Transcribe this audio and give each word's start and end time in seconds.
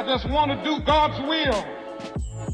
I 0.00 0.02
just 0.02 0.30
want 0.30 0.50
to 0.50 0.64
do 0.64 0.80
God's 0.80 1.20
will. 1.28 1.62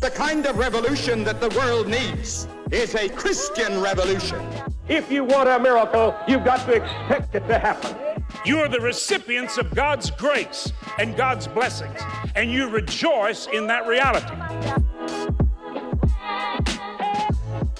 The 0.00 0.10
kind 0.10 0.44
of 0.46 0.58
revolution 0.58 1.22
that 1.22 1.40
the 1.40 1.48
world 1.50 1.86
needs 1.86 2.48
is 2.72 2.96
a 2.96 3.08
Christian 3.08 3.80
revolution. 3.80 4.44
If 4.88 5.12
you 5.12 5.22
want 5.22 5.48
a 5.48 5.56
miracle, 5.60 6.12
you've 6.26 6.44
got 6.44 6.66
to 6.66 6.72
expect 6.72 7.36
it 7.36 7.46
to 7.46 7.56
happen. 7.60 8.24
You 8.44 8.58
are 8.58 8.68
the 8.68 8.80
recipients 8.80 9.58
of 9.58 9.72
God's 9.72 10.10
grace 10.10 10.72
and 10.98 11.16
God's 11.16 11.46
blessings, 11.46 12.00
and 12.34 12.50
you 12.50 12.68
rejoice 12.68 13.46
in 13.46 13.68
that 13.68 13.86
reality. 13.86 14.34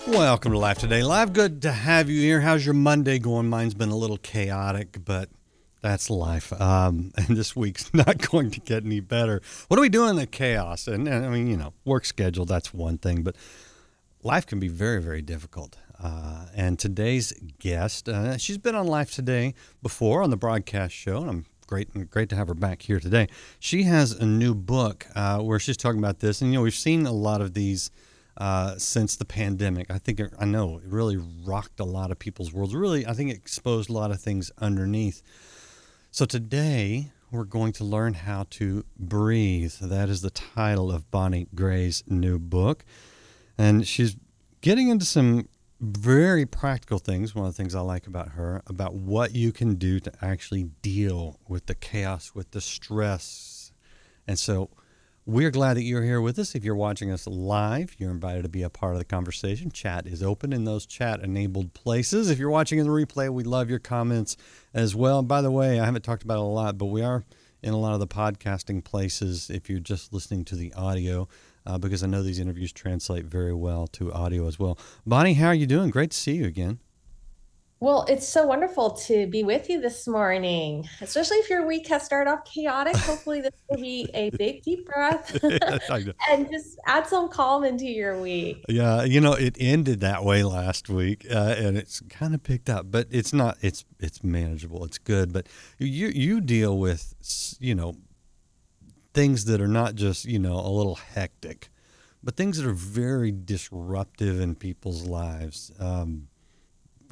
Welcome 0.07 0.53
to 0.53 0.59
Life 0.59 0.79
Today 0.79 1.03
Live. 1.03 1.33
Good 1.33 1.61
to 1.63 1.73
have 1.73 2.09
you 2.09 2.21
here. 2.21 2.41
How's 2.41 2.65
your 2.65 2.75
Monday 2.75 3.19
going? 3.19 3.49
Mine's 3.49 3.75
been 3.75 3.91
a 3.91 3.97
little 3.97 4.19
chaotic, 4.19 5.05
but 5.05 5.29
that's 5.83 6.11
life. 6.11 6.53
Um, 6.61 7.13
and 7.17 7.37
this 7.37 7.55
week's 7.55 7.93
not 7.95 8.31
going 8.31 8.51
to 8.53 8.61
get 8.61 8.85
any 8.85 9.01
better. 9.01 9.41
What 9.69 9.79
are 9.79 9.83
we 9.83 9.89
doing 9.89 10.11
in 10.11 10.17
the 10.17 10.27
chaos? 10.27 10.87
And, 10.87 11.09
and 11.09 11.25
I 11.25 11.29
mean, 11.29 11.47
you 11.47 11.57
know, 11.57 11.73
work 11.85 12.05
schedule, 12.05 12.45
that's 12.45 12.75
one 12.75 12.99
thing, 12.99 13.23
but 13.23 13.37
life 14.23 14.47
can 14.47 14.59
be 14.61 14.69
very, 14.69 15.01
very 15.01 15.23
difficult. 15.23 15.77
Uh, 16.03 16.47
and 16.55 16.79
today's 16.79 17.33
guest, 17.59 18.09
uh, 18.09 18.37
she's 18.37 18.59
been 18.59 18.75
on 18.75 18.87
Life 18.87 19.13
Today 19.13 19.55
before 19.83 20.23
on 20.23 20.31
the 20.31 20.37
broadcast 20.37 20.95
show, 20.95 21.19
and 21.19 21.31
I'm 21.31 21.47
great 21.67 22.11
great 22.11 22.29
to 22.29 22.37
have 22.37 22.49
her 22.49 22.55
back 22.55 22.83
here 22.83 23.01
today. 23.01 23.29
She 23.59 23.85
has 23.85 24.13
a 24.13 24.27
new 24.27 24.55
book 24.55 25.07
uh, 25.15 25.41
where 25.41 25.59
she's 25.59 25.77
talking 25.77 25.99
about 25.99 26.21
this, 26.21 26.43
and 26.43 26.53
you 26.53 26.59
know 26.59 26.63
we've 26.63 26.75
seen 26.75 27.07
a 27.07 27.13
lot 27.13 27.41
of 27.41 27.55
these 27.55 27.91
uh, 28.37 28.77
since 28.77 29.17
the 29.17 29.25
pandemic. 29.25 29.91
I 29.91 29.99
think 29.99 30.21
it, 30.21 30.35
I 30.39 30.45
know 30.45 30.79
it 30.79 30.85
really 30.87 31.17
rocked 31.17 31.81
a 31.81 31.85
lot 31.85 32.11
of 32.11 32.19
people's 32.19 32.53
worlds. 32.53 32.75
Really, 32.75 33.07
I 33.07 33.15
think 33.15 33.31
it 33.31 33.37
exposed 33.37 33.89
a 33.89 33.95
lot 33.95 34.11
of 34.11 34.21
things 34.21 34.51
underneath. 34.59 35.23
So 36.17 36.25
today 36.25 37.11
we're 37.31 37.45
going 37.45 37.75
to 37.75 37.85
learn 37.85 38.15
how 38.15 38.47
to 38.49 38.87
breathe. 38.99 39.75
That 39.83 40.09
is 40.09 40.23
the 40.23 40.31
title 40.31 40.91
of 40.91 41.11
Bonnie 41.11 41.47
Gray's 41.55 42.03
new 42.07 42.39
book, 42.39 42.87
and 43.59 43.87
she's 43.87 44.17
getting 44.63 44.89
into 44.89 45.05
some 45.05 45.51
very 45.79 46.47
practical 46.47 46.99
things. 46.99 47.35
One 47.35 47.45
of 47.45 47.55
the 47.55 47.63
things 47.63 47.75
I 47.75 47.81
like 47.81 48.07
about 48.07 48.31
her 48.31 48.63
about 48.67 48.95
what 48.95 49.35
you 49.35 49.53
can 49.53 49.75
do 49.75 50.01
to 50.01 50.13
actually 50.23 50.71
deal 50.81 51.39
with 51.49 51.67
the 51.67 51.75
chaos, 51.75 52.35
with 52.35 52.53
the 52.53 52.63
stress, 52.63 53.73
and 54.27 54.39
so 54.39 54.71
we're 55.29 55.51
glad 55.51 55.75
that 55.75 55.83
you're 55.83 56.05
here 56.05 56.21
with 56.21 56.39
us. 56.39 56.55
If 56.55 56.65
you're 56.65 56.77
watching 56.77 57.11
us 57.11 57.27
live, 57.27 57.97
you're 57.99 58.13
invited 58.13 58.45
to 58.45 58.49
be 58.49 58.63
a 58.63 58.71
part 58.71 58.93
of 58.93 59.01
the 59.01 59.05
conversation. 59.05 59.73
Chat 59.73 60.07
is 60.07 60.23
open 60.23 60.53
in 60.53 60.65
those 60.65 60.87
chat 60.87 61.19
enabled 61.19 61.75
places. 61.75 62.31
If 62.31 62.39
you're 62.39 62.49
watching 62.49 62.79
in 62.79 62.87
the 62.87 62.93
replay, 62.93 63.29
we 63.29 63.43
love 63.43 63.69
your 63.69 63.81
comments 63.81 64.37
as 64.73 64.95
well. 64.95 65.23
By 65.23 65.43
the 65.43 65.51
way, 65.51 65.81
I 65.81 65.85
haven't 65.85 66.03
talked 66.03 66.23
about 66.23 66.37
it 66.37 66.43
a 66.43 66.45
lot, 66.45 66.79
but 66.79 66.87
we 66.87 67.03
are 67.03 67.25
in 67.61 67.75
a 67.75 67.77
lot 67.77 67.95
of 67.95 67.99
the 67.99 68.07
podcasting 68.07 68.85
places 68.85 69.51
if 69.51 69.69
you're 69.69 69.81
just 69.81 70.13
listening 70.13 70.45
to 70.45 70.55
the 70.55 70.73
audio, 70.75 71.27
uh, 71.67 71.77
because 71.77 72.05
I 72.05 72.07
know 72.07 72.23
these 72.23 72.39
interviews 72.39 72.73
translate 72.73 73.25
very 73.25 73.55
well 73.55 73.89
to 73.89 74.13
audio 74.13 74.47
as 74.47 74.61
well. 74.61 74.79
Bonnie, 75.05 75.35
how 75.35 75.49
are 75.49 75.55
you 75.55 75.67
doing? 75.67 75.91
Great 75.91 76.13
to 76.13 76.17
see 76.17 76.37
you 76.37 76.45
again. 76.45 76.79
Well, 77.79 78.07
it's 78.09 78.27
so 78.27 78.47
wonderful 78.47 78.93
to 78.93 79.27
be 79.27 79.43
with 79.45 79.69
you 79.69 79.83
this 79.83 80.09
morning, 80.09 80.89
especially 81.03 81.37
if 81.39 81.51
your 81.51 81.67
week 81.67 81.87
has 81.89 82.03
started 82.03 82.31
off 82.31 82.47
chaotic. 82.47 82.97
Hopefully, 82.97 83.43
this 83.43 83.53
will 83.69 83.77
be 83.77 84.09
a 84.15 84.31
big 84.31 84.63
deep 84.63 84.87
breath 84.87 85.39
and 86.31 86.51
just 86.51 86.79
add 86.87 87.07
some 87.07 87.29
calm 87.29 87.65
into 87.65 87.85
your 87.85 88.19
week. 88.19 88.65
Yeah, 88.67 89.05
you 89.05 89.21
know, 89.21 89.35
it 89.35 89.59
ended 89.61 90.01
that 90.01 90.25
way 90.25 90.43
last 90.43 90.89
week, 90.89 91.27
uh, 91.31 91.55
and 91.59 91.77
it's 91.77 92.01
kind 92.09 92.35
of 92.35 92.43
picked 92.43 92.71
up, 92.71 92.91
but 92.91 93.09
it's 93.11 93.35
not. 93.35 93.59
It's 93.61 93.85
it's 94.01 94.25
manageable. 94.25 94.83
It's 94.87 94.99
good, 94.99 95.35
but 95.35 95.47
you 95.79 96.09
you 96.09 96.41
deal 96.41 96.79
with 96.79 97.15
you 97.61 97.75
know 97.75 97.95
things 99.13 99.45
that 99.45 99.61
are 99.61 99.69
not 99.69 99.97
just 99.97 100.25
you 100.25 100.39
know 100.39 100.55
a 100.55 100.71
little 100.71 100.95
hectic, 100.95 101.69
but 102.25 102.37
things 102.37 102.57
that 102.57 102.67
are 102.67 102.73
very 102.73 103.33
disruptive 103.33 104.41
in 104.41 104.55
people's 104.55 105.03
lives. 105.07 105.71
Um, 105.79 106.29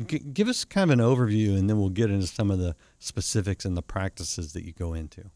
give 0.07 0.49
us 0.49 0.65
kind 0.65 0.91
of 0.91 0.99
an 0.99 1.05
overview 1.05 1.59
and 1.59 1.69
then 1.69 1.79
we'll 1.79 1.89
get 1.89 2.11
into 2.11 2.27
some 2.27 2.51
of 2.51 2.59
the 2.59 2.75
specifics 2.99 3.65
and 3.65 3.77
the 3.77 3.83
practices 3.83 4.53
that 4.53 4.65
you 4.65 4.73
go 4.73 4.95
into. 4.95 5.31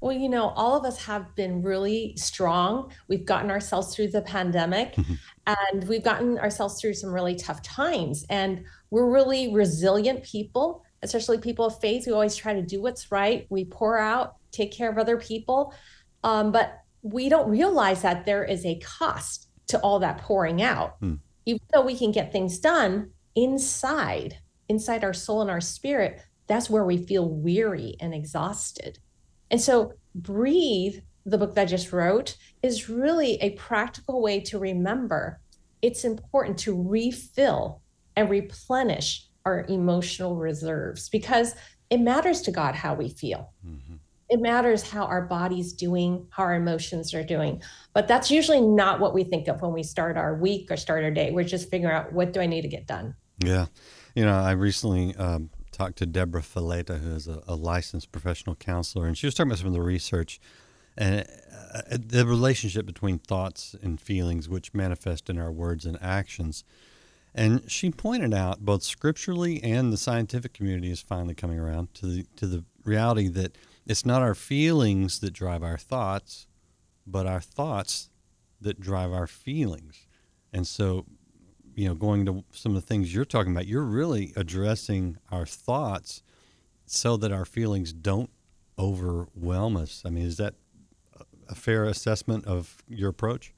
Well, 0.00 0.12
you 0.12 0.28
know, 0.28 0.50
all 0.50 0.76
of 0.76 0.84
us 0.84 1.04
have 1.04 1.34
been 1.34 1.62
really 1.62 2.14
strong. 2.16 2.92
We've 3.08 3.24
gotten 3.24 3.50
ourselves 3.50 3.94
through 3.94 4.08
the 4.08 4.22
pandemic 4.22 4.94
mm-hmm. 4.94 5.14
and 5.46 5.88
we've 5.88 6.04
gotten 6.04 6.38
ourselves 6.38 6.80
through 6.80 6.94
some 6.94 7.10
really 7.10 7.34
tough 7.34 7.62
times. 7.62 8.24
And 8.30 8.64
we're 8.90 9.10
really 9.10 9.52
resilient 9.52 10.22
people, 10.22 10.84
especially 11.02 11.38
people 11.38 11.66
of 11.66 11.80
faith 11.80 12.06
We 12.06 12.12
always 12.12 12.36
try 12.36 12.54
to 12.54 12.62
do 12.62 12.80
what's 12.80 13.10
right. 13.10 13.46
We 13.50 13.64
pour 13.64 13.98
out, 13.98 14.36
take 14.52 14.72
care 14.72 14.90
of 14.90 14.98
other 14.98 15.16
people. 15.16 15.74
Um, 16.22 16.52
but 16.52 16.78
we 17.02 17.28
don't 17.28 17.50
realize 17.50 18.02
that 18.02 18.26
there 18.26 18.44
is 18.44 18.64
a 18.64 18.78
cost 18.78 19.48
to 19.68 19.78
all 19.80 19.98
that 20.00 20.18
pouring 20.18 20.62
out. 20.62 21.00
Mm. 21.00 21.18
Even 21.46 21.60
though 21.72 21.84
we 21.84 21.96
can 21.96 22.12
get 22.12 22.32
things 22.32 22.58
done, 22.58 23.10
inside, 23.34 24.38
inside 24.68 25.04
our 25.04 25.12
soul 25.12 25.42
and 25.42 25.50
our 25.50 25.60
spirit, 25.60 26.20
that's 26.46 26.70
where 26.70 26.84
we 26.84 26.98
feel 26.98 27.28
weary 27.28 27.96
and 28.00 28.14
exhausted. 28.14 28.98
And 29.50 29.60
so, 29.60 29.94
breathe, 30.14 30.96
the 31.24 31.38
book 31.38 31.54
that 31.54 31.62
I 31.62 31.66
just 31.66 31.92
wrote, 31.92 32.36
is 32.62 32.88
really 32.88 33.34
a 33.40 33.50
practical 33.50 34.20
way 34.22 34.40
to 34.40 34.58
remember 34.58 35.40
it's 35.82 36.04
important 36.04 36.58
to 36.58 36.80
refill 36.80 37.80
and 38.16 38.28
replenish 38.28 39.26
our 39.44 39.64
emotional 39.68 40.36
reserves 40.36 41.08
because 41.08 41.54
it 41.88 42.00
matters 42.00 42.42
to 42.42 42.50
God 42.50 42.74
how 42.74 42.94
we 42.94 43.08
feel. 43.08 43.52
Mm-hmm. 43.66 43.94
It 44.30 44.40
matters 44.40 44.88
how 44.88 45.04
our 45.04 45.22
body's 45.22 45.72
doing, 45.72 46.26
how 46.30 46.44
our 46.44 46.54
emotions 46.54 47.12
are 47.14 47.24
doing. 47.24 47.60
But 47.92 48.06
that's 48.06 48.30
usually 48.30 48.60
not 48.60 49.00
what 49.00 49.12
we 49.12 49.24
think 49.24 49.48
of 49.48 49.60
when 49.60 49.72
we 49.72 49.82
start 49.82 50.16
our 50.16 50.36
week 50.36 50.70
or 50.70 50.76
start 50.76 51.02
our 51.02 51.10
day. 51.10 51.32
We're 51.32 51.44
just 51.44 51.68
figuring 51.68 51.94
out 51.94 52.12
what 52.12 52.32
do 52.32 52.40
I 52.40 52.46
need 52.46 52.62
to 52.62 52.68
get 52.68 52.86
done. 52.86 53.14
Yeah. 53.44 53.66
You 54.14 54.24
know, 54.24 54.34
I 54.34 54.52
recently 54.52 55.16
um, 55.16 55.50
talked 55.72 55.98
to 55.98 56.06
Deborah 56.06 56.42
Fileta, 56.42 57.00
who 57.00 57.10
is 57.10 57.26
a, 57.26 57.42
a, 57.48 57.54
licensed 57.54 58.12
professional 58.12 58.54
counselor, 58.54 59.06
and 59.06 59.16
she 59.16 59.26
was 59.26 59.34
talking 59.34 59.50
about 59.50 59.58
some 59.58 59.68
of 59.68 59.72
the 59.72 59.82
research 59.82 60.40
and 60.96 61.26
uh, 61.74 61.82
the 61.90 62.26
relationship 62.26 62.86
between 62.86 63.18
thoughts 63.18 63.74
and 63.82 64.00
feelings, 64.00 64.48
which 64.48 64.74
manifest 64.74 65.30
in 65.30 65.38
our 65.38 65.50
words 65.50 65.86
and 65.86 65.98
actions. 66.02 66.64
And 67.34 67.70
she 67.70 67.90
pointed 67.90 68.34
out, 68.34 68.64
both 68.64 68.82
scripturally 68.82 69.62
and 69.62 69.92
the 69.92 69.96
scientific 69.96 70.52
community 70.52 70.90
is 70.90 71.00
finally 71.00 71.34
coming 71.34 71.58
around 71.58 71.94
to 71.94 72.06
the 72.06 72.26
to 72.36 72.46
the 72.46 72.64
reality 72.84 73.28
that 73.28 73.56
it's 73.90 74.06
not 74.06 74.22
our 74.22 74.36
feelings 74.36 75.18
that 75.18 75.32
drive 75.32 75.64
our 75.64 75.76
thoughts, 75.76 76.46
but 77.06 77.26
our 77.26 77.40
thoughts 77.40 78.08
that 78.60 78.78
drive 78.78 79.12
our 79.12 79.26
feelings. 79.26 80.06
And 80.52 80.64
so 80.66 81.06
you 81.74 81.88
know, 81.88 81.94
going 81.94 82.26
to 82.26 82.44
some 82.52 82.76
of 82.76 82.82
the 82.82 82.86
things 82.86 83.14
you're 83.14 83.24
talking 83.24 83.52
about, 83.52 83.66
you're 83.66 83.82
really 83.82 84.32
addressing 84.36 85.16
our 85.30 85.46
thoughts 85.46 86.22
so 86.86 87.16
that 87.16 87.32
our 87.32 87.44
feelings 87.44 87.92
don't 87.92 88.30
overwhelm 88.78 89.76
us. 89.76 90.02
I 90.04 90.10
mean, 90.10 90.24
is 90.24 90.36
that 90.36 90.54
a 91.48 91.54
fair 91.54 91.84
assessment 91.84 92.46
of 92.46 92.82
your 92.88 93.10
approach? 93.10 93.52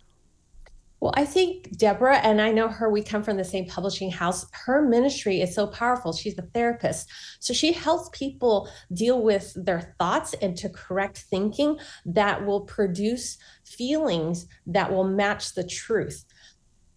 Well, 1.03 1.13
I 1.17 1.25
think 1.25 1.77
Deborah, 1.77 2.19
and 2.19 2.41
I 2.41 2.53
know 2.53 2.69
her, 2.69 2.89
we 2.89 3.03
come 3.03 3.25
from 3.25 3.37
the 3.37 3.45
same 3.45 3.67
publishing 3.67 4.11
house. 4.11 4.47
Her 4.53 4.81
ministry 4.81 5.41
is 5.41 5.53
so 5.53 5.67
powerful. 5.67 6.13
She's 6.13 6.39
a 6.39 6.43
therapist. 6.43 7.11
So 7.41 7.53
she 7.53 7.73
helps 7.73 8.17
people 8.17 8.69
deal 8.93 9.21
with 9.21 9.53
their 9.57 9.95
thoughts 9.99 10.33
and 10.41 10.57
to 10.59 10.69
correct 10.69 11.19
thinking 11.29 11.79
that 12.07 12.47
will 12.47 12.61
produce 12.61 13.37
feelings 13.65 14.47
that 14.67 14.93
will 14.93 15.05
match 15.05 15.55
the 15.55 15.65
truth 15.65 16.25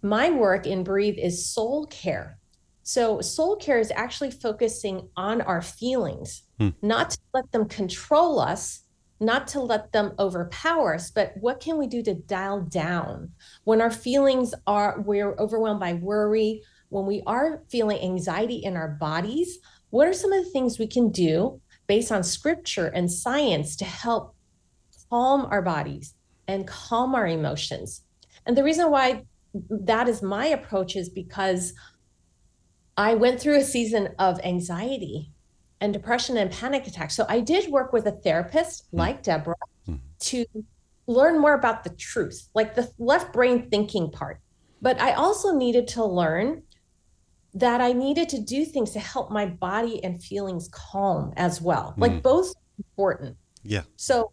my 0.05 0.29
work 0.29 0.67
in 0.67 0.83
Breathe 0.83 1.17
is 1.17 1.49
soul 1.49 1.87
care. 1.87 2.37
So, 2.83 3.19
soul 3.21 3.55
care 3.55 3.79
is 3.79 3.91
actually 3.95 4.29
focusing 4.29 5.09
on 5.17 5.41
our 5.41 5.63
feelings, 5.63 6.43
hmm. 6.59 6.69
not 6.83 7.09
to 7.09 7.17
let 7.33 7.51
them 7.51 7.67
control 7.67 8.39
us, 8.39 8.83
not 9.19 9.47
to 9.47 9.61
let 9.61 9.91
them 9.91 10.13
overpower 10.19 10.95
us, 10.95 11.09
but 11.09 11.33
what 11.39 11.59
can 11.59 11.77
we 11.77 11.87
do 11.87 12.01
to 12.03 12.13
dial 12.13 12.61
down 12.61 13.31
when 13.63 13.81
our 13.81 13.91
feelings 13.91 14.53
are, 14.67 14.99
we're 15.05 15.35
overwhelmed 15.35 15.79
by 15.79 15.93
worry, 15.93 16.61
when 16.89 17.05
we 17.05 17.23
are 17.25 17.63
feeling 17.69 17.99
anxiety 18.01 18.57
in 18.57 18.75
our 18.75 18.89
bodies? 18.89 19.59
What 19.89 20.07
are 20.07 20.13
some 20.13 20.33
of 20.33 20.43
the 20.43 20.51
things 20.51 20.77
we 20.77 20.87
can 20.87 21.11
do 21.11 21.61
based 21.87 22.11
on 22.11 22.23
scripture 22.23 22.87
and 22.87 23.11
science 23.11 23.75
to 23.77 23.85
help 23.85 24.35
calm 25.09 25.45
our 25.45 25.61
bodies 25.61 26.13
and 26.47 26.67
calm 26.67 27.15
our 27.15 27.27
emotions? 27.27 28.01
And 28.45 28.57
the 28.57 28.63
reason 28.63 28.91
why 28.91 29.25
that 29.69 30.09
is 30.09 30.21
my 30.21 30.47
approach 30.47 30.95
is 30.95 31.09
because 31.09 31.73
I 32.97 33.15
went 33.15 33.39
through 33.39 33.57
a 33.57 33.63
season 33.63 34.09
of 34.19 34.39
anxiety 34.43 35.31
and 35.81 35.93
depression 35.93 36.37
and 36.37 36.51
panic 36.51 36.87
attacks. 36.87 37.15
So 37.15 37.25
I 37.29 37.39
did 37.41 37.71
work 37.71 37.93
with 37.93 38.07
a 38.07 38.11
therapist 38.11 38.85
mm. 38.91 38.99
like 38.99 39.23
Deborah 39.23 39.55
mm. 39.87 39.99
to 40.19 40.45
learn 41.07 41.39
more 41.39 41.53
about 41.53 41.83
the 41.83 41.89
truth, 41.91 42.49
like 42.53 42.75
the 42.75 42.89
left 42.97 43.33
brain 43.33 43.69
thinking 43.69 44.11
part. 44.11 44.39
But 44.81 44.99
I 44.99 45.13
also 45.13 45.55
needed 45.55 45.87
to 45.89 46.05
learn 46.05 46.63
that 47.53 47.79
I 47.79 47.93
needed 47.93 48.29
to 48.29 48.41
do 48.41 48.65
things 48.65 48.91
to 48.91 48.99
help 48.99 49.31
my 49.31 49.45
body 49.45 50.03
and 50.03 50.21
feelings 50.21 50.69
calm 50.71 51.33
as 51.37 51.61
well. 51.61 51.93
Mm. 51.97 52.01
Like 52.01 52.23
both 52.23 52.53
important. 52.77 53.37
Yeah. 53.63 53.83
So 53.95 54.31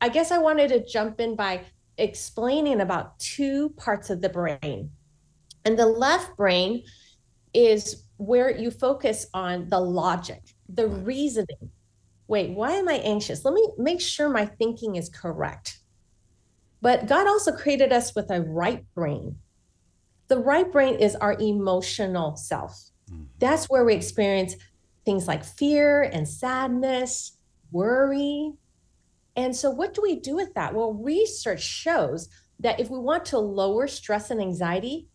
I 0.00 0.08
guess 0.08 0.30
I 0.30 0.38
wanted 0.38 0.68
to 0.68 0.84
jump 0.84 1.20
in 1.20 1.36
by 1.36 1.62
explaining 1.98 2.80
about 2.80 3.18
two 3.18 3.70
parts 3.70 4.10
of 4.10 4.20
the 4.20 4.28
brain. 4.28 4.90
And 5.64 5.78
the 5.78 5.86
left 5.86 6.36
brain 6.36 6.82
is 7.52 8.04
where 8.16 8.50
you 8.50 8.70
focus 8.70 9.26
on 9.34 9.68
the 9.68 9.80
logic, 9.80 10.42
the 10.68 10.88
reasoning. 10.88 11.70
Wait, 12.26 12.50
why 12.50 12.72
am 12.72 12.88
I 12.88 12.94
anxious? 12.94 13.44
Let 13.44 13.54
me 13.54 13.66
make 13.76 14.00
sure 14.00 14.28
my 14.28 14.46
thinking 14.46 14.96
is 14.96 15.08
correct. 15.08 15.78
But 16.80 17.06
God 17.06 17.26
also 17.26 17.52
created 17.52 17.92
us 17.92 18.14
with 18.14 18.30
a 18.30 18.42
right 18.42 18.84
brain. 18.94 19.36
The 20.28 20.38
right 20.38 20.70
brain 20.70 20.96
is 20.96 21.16
our 21.16 21.34
emotional 21.40 22.36
self. 22.36 22.90
Mm-hmm. 23.10 23.24
That's 23.38 23.66
where 23.66 23.84
we 23.84 23.94
experience 23.94 24.56
things 25.04 25.28
like 25.28 25.44
fear 25.44 26.02
and 26.02 26.26
sadness, 26.26 27.38
worry. 27.70 28.52
And 29.36 29.54
so, 29.54 29.70
what 29.70 29.94
do 29.94 30.02
we 30.02 30.16
do 30.16 30.34
with 30.34 30.54
that? 30.54 30.74
Well, 30.74 30.94
research 30.94 31.62
shows 31.62 32.28
that 32.60 32.80
if 32.80 32.88
we 32.88 32.98
want 32.98 33.24
to 33.26 33.38
lower 33.38 33.86
stress 33.86 34.30
and 34.30 34.40
anxiety, 34.40 35.08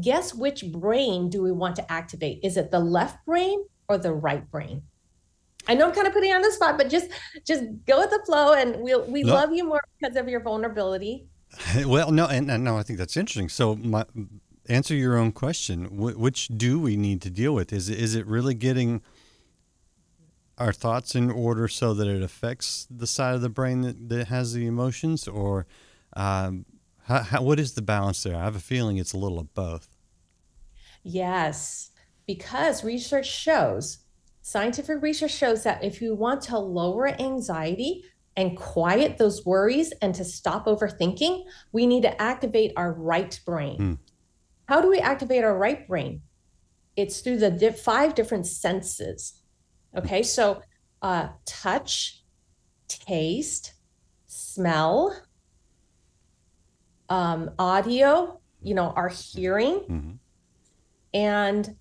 guess 0.00 0.34
which 0.34 0.72
brain 0.72 1.28
do 1.28 1.42
we 1.42 1.52
want 1.52 1.76
to 1.76 1.92
activate? 1.92 2.40
Is 2.42 2.56
it 2.56 2.70
the 2.70 2.80
left 2.80 3.24
brain 3.26 3.64
or 3.88 3.98
the 3.98 4.12
right 4.12 4.48
brain? 4.50 4.82
I 5.66 5.74
know 5.74 5.86
I'm 5.88 5.94
kind 5.94 6.06
of 6.06 6.12
putting 6.12 6.30
you 6.30 6.36
on 6.36 6.42
the 6.42 6.52
spot, 6.52 6.76
but 6.78 6.88
just 6.90 7.10
just 7.46 7.64
go 7.86 8.00
with 8.00 8.10
the 8.10 8.22
flow, 8.26 8.52
and 8.54 8.76
we'll 8.80 9.04
we 9.10 9.22
No. 9.22 9.34
love 9.34 9.52
you 9.52 9.64
more 9.64 9.80
because 10.00 10.16
of 10.16 10.28
your 10.28 10.40
vulnerability. 10.40 11.28
Well, 11.86 12.10
no, 12.10 12.26
and, 12.26 12.50
and 12.50 12.64
no, 12.64 12.76
I 12.78 12.82
think 12.82 12.98
that's 12.98 13.16
interesting. 13.16 13.48
So, 13.48 13.76
my 13.76 14.04
answer 14.68 14.94
your 14.94 15.16
own 15.16 15.32
question. 15.32 15.84
Wh- 15.86 16.18
which 16.18 16.48
do 16.48 16.80
we 16.80 16.96
need 16.96 17.22
to 17.22 17.30
deal 17.30 17.54
with? 17.54 17.72
Is 17.72 17.88
it, 17.88 17.98
is 17.98 18.14
it 18.14 18.26
really 18.26 18.54
getting 18.54 19.02
our 20.58 20.72
thoughts 20.72 21.14
in 21.14 21.30
order 21.30 21.66
so 21.68 21.94
that 21.94 22.06
it 22.08 22.22
affects 22.22 22.86
the 22.90 23.06
side 23.06 23.34
of 23.34 23.40
the 23.40 23.48
brain 23.48 23.82
that, 23.82 24.08
that 24.08 24.28
has 24.28 24.52
the 24.52 24.66
emotions, 24.66 25.26
or 25.28 25.66
um, 26.16 26.64
how, 27.04 27.22
how, 27.22 27.42
what 27.42 27.58
is 27.60 27.74
the 27.74 27.82
balance 27.82 28.22
there? 28.22 28.36
I 28.36 28.44
have 28.44 28.56
a 28.56 28.60
feeling 28.60 28.96
it's 28.96 29.12
a 29.12 29.18
little 29.18 29.38
of 29.38 29.52
both. 29.54 29.88
Yes, 31.02 31.90
because 32.26 32.82
research 32.84 33.30
shows, 33.30 33.98
scientific 34.44 35.00
research 35.00 35.34
shows 35.34 35.62
that 35.62 35.82
if 35.82 36.02
you 36.02 36.14
want 36.14 36.42
to 36.42 36.58
lower 36.58 37.08
anxiety 37.18 38.04
and 38.36 38.54
quiet 38.58 39.16
those 39.16 39.44
worries 39.46 39.90
and 40.02 40.14
to 40.14 40.22
stop 40.22 40.66
overthinking, 40.66 41.44
we 41.72 41.86
need 41.86 42.02
to 42.02 42.22
activate 42.22 42.70
our 42.76 42.92
right 42.92 43.40
brain. 43.46 43.76
Hmm. 43.76 43.92
How 44.68 44.82
do 44.82 44.90
we 44.90 44.98
activate 44.98 45.44
our 45.44 45.56
right 45.56 45.88
brain? 45.88 46.20
It's 46.94 47.22
through 47.22 47.38
the 47.38 47.50
di- 47.50 47.70
five 47.70 48.14
different 48.14 48.46
senses. 48.46 49.40
Okay, 49.96 50.22
so 50.22 50.60
uh, 51.00 51.28
touch, 51.46 52.22
taste, 52.86 53.72
smell, 54.26 55.18
um, 57.08 57.50
audio, 57.58 58.40
you 58.60 58.74
know, 58.74 58.90
our 58.90 59.08
hearing. 59.08 59.80
Mhm. 59.88 60.18
And 61.14 61.76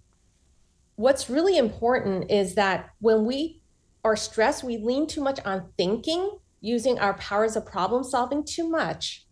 what's 0.95 1.29
really 1.29 1.57
important 1.57 2.31
is 2.31 2.55
that 2.55 2.89
when 2.99 3.25
we 3.25 3.61
are 4.03 4.15
stressed, 4.15 4.63
we 4.63 4.77
lean 4.77 5.07
too 5.07 5.21
much 5.21 5.39
on 5.45 5.69
thinking, 5.77 6.37
using 6.61 6.99
our 6.99 7.13
powers 7.15 7.55
of 7.55 7.65
problem 7.65 8.03
solving 8.03 8.43
too 8.43 8.69
much, 8.69 9.25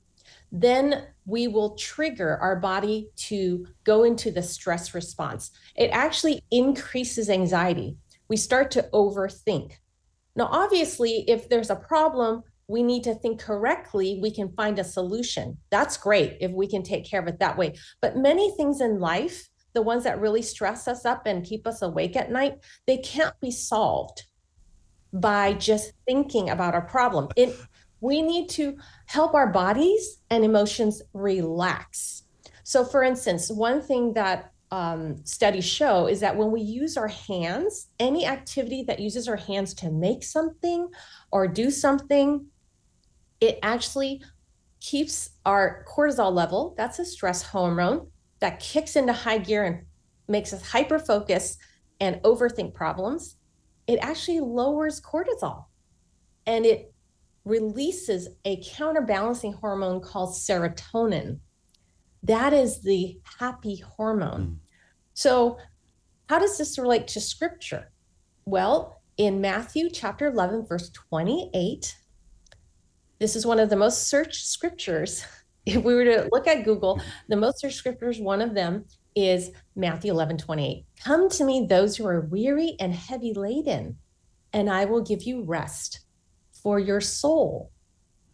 then 0.52 1.08
we 1.26 1.48
will 1.48 1.76
trigger 1.76 2.38
our 2.38 2.58
body 2.58 3.10
to 3.16 3.66
go 3.84 4.04
into 4.04 4.32
the 4.32 4.44
stress 4.44 4.94
response. 4.94 5.52
It 5.76 5.90
actually 5.92 6.42
increases 6.52 7.30
anxiety. 7.30 7.98
We 8.28 8.38
start 8.38 8.72
to 8.72 8.90
overthink. 8.94 9.74
Now, 10.36 10.50
obviously, 10.52 11.26
if 11.28 11.48
there's 11.50 11.70
a 11.70 11.76
problem, 11.76 12.44
we 12.68 12.84
need 12.84 13.04
to 13.04 13.16
think 13.16 13.40
correctly. 13.40 14.20
We 14.22 14.32
can 14.32 14.54
find 14.54 14.80
a 14.80 14.84
solution. 14.84 15.58
That's 15.70 15.98
great 15.98 16.38
if 16.40 16.52
we 16.52 16.68
can 16.68 16.84
take 16.84 17.06
care 17.06 17.22
of 17.22 17.28
it 17.28 17.40
that 17.40 17.58
way. 17.58 17.76
But 18.02 18.18
many 18.18 18.52
things 18.56 18.82
in 18.82 19.00
life, 19.00 19.50
the 19.74 19.82
ones 19.82 20.04
that 20.04 20.20
really 20.20 20.42
stress 20.42 20.88
us 20.88 21.06
up 21.06 21.26
and 21.26 21.46
keep 21.46 21.66
us 21.66 21.82
awake 21.82 22.16
at 22.16 22.32
night, 22.32 22.60
they 22.88 22.98
can't 22.98 23.40
be 23.40 23.52
solved 23.52 24.24
by 25.14 25.54
just 25.54 25.94
thinking 26.06 26.50
about 26.50 26.74
our 26.74 26.82
problem. 26.82 27.30
It 27.36 27.56
we 28.02 28.24
need 28.24 28.50
to 28.50 28.78
help 29.06 29.36
our 29.36 29.48
bodies 29.48 30.18
and 30.32 30.44
emotions 30.44 31.04
relax. 31.14 32.24
So, 32.64 32.84
for 32.84 33.04
instance, 33.04 33.52
one 33.52 33.82
thing 33.82 34.14
that 34.14 34.52
um, 34.72 35.24
studies 35.26 35.66
show 35.66 36.08
is 36.08 36.20
that 36.22 36.36
when 36.36 36.52
we 36.52 36.62
use 36.62 36.98
our 36.98 37.08
hands, 37.08 37.90
any 38.00 38.26
activity 38.26 38.84
that 38.84 39.00
uses 39.00 39.28
our 39.28 39.36
hands 39.36 39.74
to 39.76 39.92
make 39.92 40.24
something 40.24 40.90
or 41.32 41.48
do 41.48 41.70
something, 41.70 42.48
it 43.40 43.60
actually 43.62 44.24
keeps 44.80 45.32
our 45.46 45.86
cortisol 45.88 46.34
level, 46.34 46.74
that's 46.78 47.00
a 47.00 47.06
stress 47.06 47.44
hormone, 47.44 48.08
that 48.42 48.60
kicks 48.60 48.96
into 48.96 49.14
high 49.14 49.38
gear 49.38 49.64
and 49.64 49.86
makes 50.28 50.52
us 50.52 50.68
hyper 50.68 51.00
focus 51.00 51.58
and 52.00 52.18
overthink 52.24 52.74
problems. 52.74 53.38
It 53.88 54.00
actually 54.02 54.42
lowers 54.42 55.00
cortisol 55.00 55.66
and 56.46 56.66
it 56.66 56.94
releases 57.46 58.30
a 58.46 58.62
counterbalancing 58.64 59.54
hormone 59.54 60.02
called 60.02 60.34
serotonin. 60.34 61.40
That 62.24 62.54
is 62.54 62.82
the 62.82 63.20
happy 63.40 63.78
hormone. 63.78 64.44
Hmm. 64.44 64.54
So, 65.14 65.58
how 66.30 66.40
does 66.40 66.58
this 66.58 66.78
relate 66.78 67.08
to 67.10 67.20
scripture? 67.20 67.92
Well, 68.46 69.02
in 69.18 69.42
Matthew 69.42 69.90
chapter 69.90 70.28
11, 70.28 70.66
verse 70.66 70.90
28, 70.90 71.96
this 73.20 73.36
is 73.36 73.46
one 73.46 73.60
of 73.60 73.70
the 73.70 73.76
most 73.76 74.08
searched 74.08 74.48
scriptures. 74.48 75.26
If 75.66 75.84
we 75.84 75.94
were 75.94 76.06
to 76.06 76.30
look 76.32 76.48
at 76.48 76.66
Google, 76.66 77.00
the 77.30 77.36
most 77.36 77.60
searched 77.60 77.78
scriptures, 77.78 78.20
one 78.20 78.42
of 78.42 78.56
them 78.56 78.86
is 79.16 79.52
Matthew 79.76 80.12
11, 80.12 80.38
28. 80.40 80.86
Come 81.04 81.30
to 81.30 81.44
me, 81.44 81.68
those 81.70 81.96
who 81.96 82.08
are 82.08 82.22
weary 82.22 82.76
and 82.80 82.94
heavy 82.94 83.34
laden, 83.34 83.98
and 84.54 84.70
I 84.70 84.86
will 84.86 85.02
give 85.02 85.24
you 85.24 85.44
rest 85.44 86.02
for 86.64 86.80
your 86.80 87.02
soul. 87.02 87.72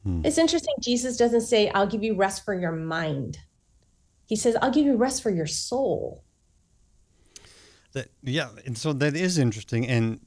Hmm. 0.04 0.22
It's 0.24 0.38
interesting. 0.38 0.76
Jesus 0.80 1.18
doesn't 1.18 1.42
say, 1.42 1.70
I'll 1.70 1.88
give 1.88 2.04
you 2.04 2.16
rest 2.16 2.46
for 2.46 2.54
your 2.54 2.72
mind. 2.72 3.40
He 4.26 4.36
says, 4.36 4.56
I'll 4.62 4.72
give 4.72 4.86
you 4.86 4.96
rest 4.96 5.24
for 5.24 5.30
your 5.30 5.48
soul. 5.48 6.24
That 7.94 8.10
yeah, 8.22 8.50
and 8.66 8.78
so 8.78 8.94
that 8.94 9.16
is 9.16 9.38
interesting, 9.38 9.88
and 9.88 10.20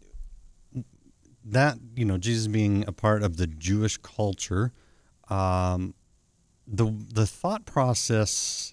that 1.45 1.79
you 1.95 2.05
know 2.05 2.17
Jesus 2.17 2.47
being 2.47 2.85
a 2.89 2.93
part 2.93 3.23
of 3.23 3.37
the 3.37 3.47
Jewish 3.47 3.99
culture, 3.99 4.73
um, 5.29 5.95
the 6.71 6.95
the 7.13 7.27
thought 7.27 7.67
process 7.67 8.73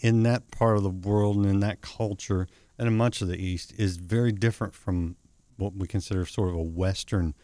in 0.00 0.22
that 0.22 0.50
part 0.50 0.76
of 0.76 0.84
the 0.84 0.90
world 0.90 1.36
and 1.36 1.46
in 1.46 1.60
that 1.60 1.80
culture 1.80 2.46
and 2.78 2.86
in 2.86 2.96
much 2.96 3.20
of 3.20 3.28
the 3.28 3.36
East 3.36 3.74
is 3.76 3.96
very 3.96 4.30
different 4.30 4.74
from 4.74 5.16
what 5.56 5.74
we 5.74 5.88
consider 5.88 6.24
sort 6.24 6.50
of 6.50 6.54
a 6.54 6.62
Western 6.62 7.34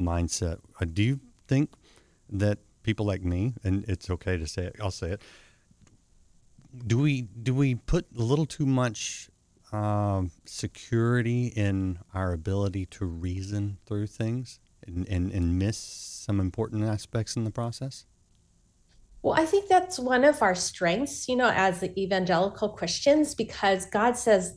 mindset. 0.00 0.60
Uh, 0.80 0.86
do 0.92 1.02
you 1.02 1.18
think 1.48 1.70
that 2.30 2.58
people 2.84 3.04
like 3.04 3.24
me, 3.24 3.54
and 3.64 3.84
it's 3.88 4.08
okay 4.08 4.36
to 4.36 4.46
say 4.46 4.64
it, 4.66 4.76
I'll 4.80 4.92
say 4.92 5.10
it, 5.10 5.22
do 6.86 6.98
we 6.98 7.22
do 7.22 7.52
we 7.52 7.74
put 7.74 8.06
a 8.16 8.22
little 8.22 8.46
too 8.46 8.66
much 8.66 9.28
um, 9.72 10.30
security 10.44 11.48
in 11.48 11.98
our 12.14 12.32
ability 12.32 12.86
to 12.86 13.04
reason 13.04 13.78
through 13.86 14.06
things 14.06 14.60
and, 14.86 15.08
and, 15.08 15.32
and 15.32 15.58
miss 15.58 15.76
some 15.76 16.38
important 16.40 16.84
aspects 16.84 17.34
in 17.34 17.44
the 17.44 17.50
process? 17.50 18.06
Well, 19.22 19.34
I 19.34 19.46
think 19.46 19.68
that's 19.68 19.98
one 19.98 20.24
of 20.24 20.42
our 20.42 20.54
strengths, 20.54 21.28
you 21.28 21.36
know, 21.36 21.50
as 21.54 21.82
evangelical 21.82 22.70
Christians, 22.70 23.34
because 23.34 23.86
God 23.86 24.16
says, 24.16 24.56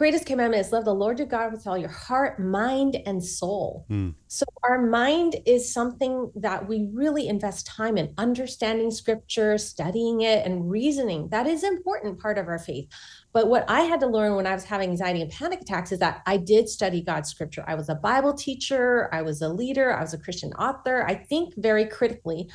greatest 0.00 0.24
commandment 0.24 0.64
is 0.64 0.72
love 0.72 0.86
the 0.86 0.94
Lord 0.94 1.18
your 1.18 1.28
God 1.28 1.52
with 1.52 1.66
all 1.66 1.76
your 1.76 1.90
heart, 1.90 2.40
mind, 2.40 2.96
and 3.04 3.22
soul. 3.22 3.84
Hmm. 3.88 4.10
So 4.28 4.46
our 4.64 4.80
mind 4.80 5.36
is 5.44 5.72
something 5.72 6.32
that 6.36 6.66
we 6.66 6.88
really 6.92 7.28
invest 7.28 7.66
time 7.66 7.98
in 7.98 8.14
understanding 8.16 8.90
scripture, 8.90 9.58
studying 9.58 10.22
it, 10.22 10.46
and 10.46 10.70
reasoning. 10.70 11.28
That 11.28 11.46
is 11.46 11.62
an 11.62 11.74
important 11.74 12.18
part 12.18 12.38
of 12.38 12.48
our 12.48 12.58
faith. 12.58 12.88
But 13.34 13.48
what 13.48 13.68
I 13.68 13.82
had 13.82 14.00
to 14.00 14.06
learn 14.06 14.36
when 14.36 14.46
I 14.46 14.54
was 14.54 14.64
having 14.64 14.88
anxiety 14.88 15.20
and 15.20 15.30
panic 15.30 15.60
attacks 15.60 15.92
is 15.92 15.98
that 15.98 16.22
I 16.26 16.38
did 16.38 16.68
study 16.68 17.02
God's 17.02 17.28
scripture. 17.28 17.62
I 17.68 17.74
was 17.74 17.90
a 17.90 17.94
Bible 17.94 18.32
teacher, 18.32 19.08
I 19.12 19.20
was 19.20 19.42
a 19.42 19.50
leader, 19.50 19.92
I 19.92 20.00
was 20.00 20.14
a 20.14 20.18
Christian 20.18 20.52
author. 20.54 21.04
I 21.06 21.14
think 21.14 21.54
very 21.58 21.84
critically. 21.84 22.48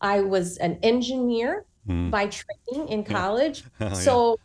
I 0.00 0.20
was 0.20 0.56
an 0.58 0.78
engineer 0.82 1.64
Hmm. 1.86 2.10
by 2.10 2.26
training 2.28 2.88
in 2.88 3.04
college. 3.04 3.64
Yeah. 3.80 3.92
so 3.94 4.38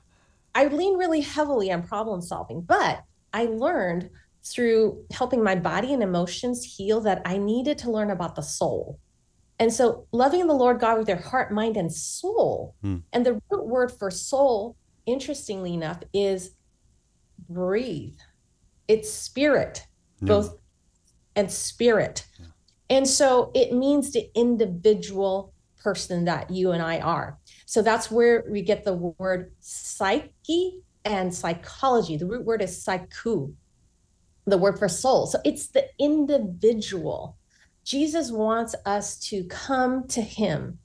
I 0.55 0.67
lean 0.67 0.97
really 0.97 1.19
heavily 1.19 1.69
on 1.71 1.83
problem 1.83 2.21
solving, 2.21 2.61
but 2.61 3.03
I 3.33 3.45
learned 3.45 4.09
through 4.41 5.03
helping 5.11 5.43
my 5.43 5.55
body 5.55 5.91
and 5.93 6.01
emotions 6.01 6.63
heal 6.63 7.01
that 7.01 7.21
I 7.25 7.37
needed 7.37 7.77
to 7.79 7.91
learn 7.91 8.09
about 8.11 8.35
the 8.35 8.41
soul. 8.41 8.99
And 9.59 9.73
so 9.73 10.07
loving 10.13 10.47
the 10.47 10.53
Lord 10.53 10.79
God 10.79 10.97
with 10.97 11.09
your 11.09 11.17
heart, 11.17 11.51
mind, 11.51 11.75
and 11.75 11.91
soul. 11.91 12.75
Hmm. 12.81 12.97
And 13.11 13.25
the 13.25 13.41
root 13.51 13.67
word 13.67 13.91
for 13.91 14.09
soul, 14.09 14.77
interestingly 15.05 15.73
enough, 15.73 15.99
is 16.13 16.51
breathe. 17.49 18.17
It's 18.87 19.11
spirit, 19.11 19.85
Yeah. 20.21 20.27
both 20.27 20.57
and 21.35 21.51
spirit. 21.51 22.25
And 22.89 23.07
so 23.07 23.51
it 23.53 23.73
means 23.73 24.11
the 24.11 24.29
individual 24.35 25.53
person 25.81 26.25
that 26.25 26.49
you 26.49 26.71
and 26.71 26.81
I 26.81 26.99
are. 26.99 27.37
So 27.65 27.81
that's 27.81 28.11
where 28.11 28.43
we 28.49 28.61
get 28.61 28.83
the 28.83 28.93
word 28.93 29.51
psyche 29.59 30.81
and 31.03 31.33
psychology. 31.33 32.17
The 32.17 32.25
root 32.25 32.45
word 32.45 32.61
is 32.61 32.81
psyche, 32.81 33.53
the 34.45 34.57
word 34.57 34.79
for 34.79 34.87
soul. 34.87 35.27
So 35.27 35.39
it's 35.45 35.67
the 35.67 35.87
individual. 35.99 37.37
Jesus 37.83 38.31
wants 38.31 38.75
us 38.85 39.19
to 39.29 39.43
come 39.45 40.07
to 40.07 40.21
him 40.21 40.79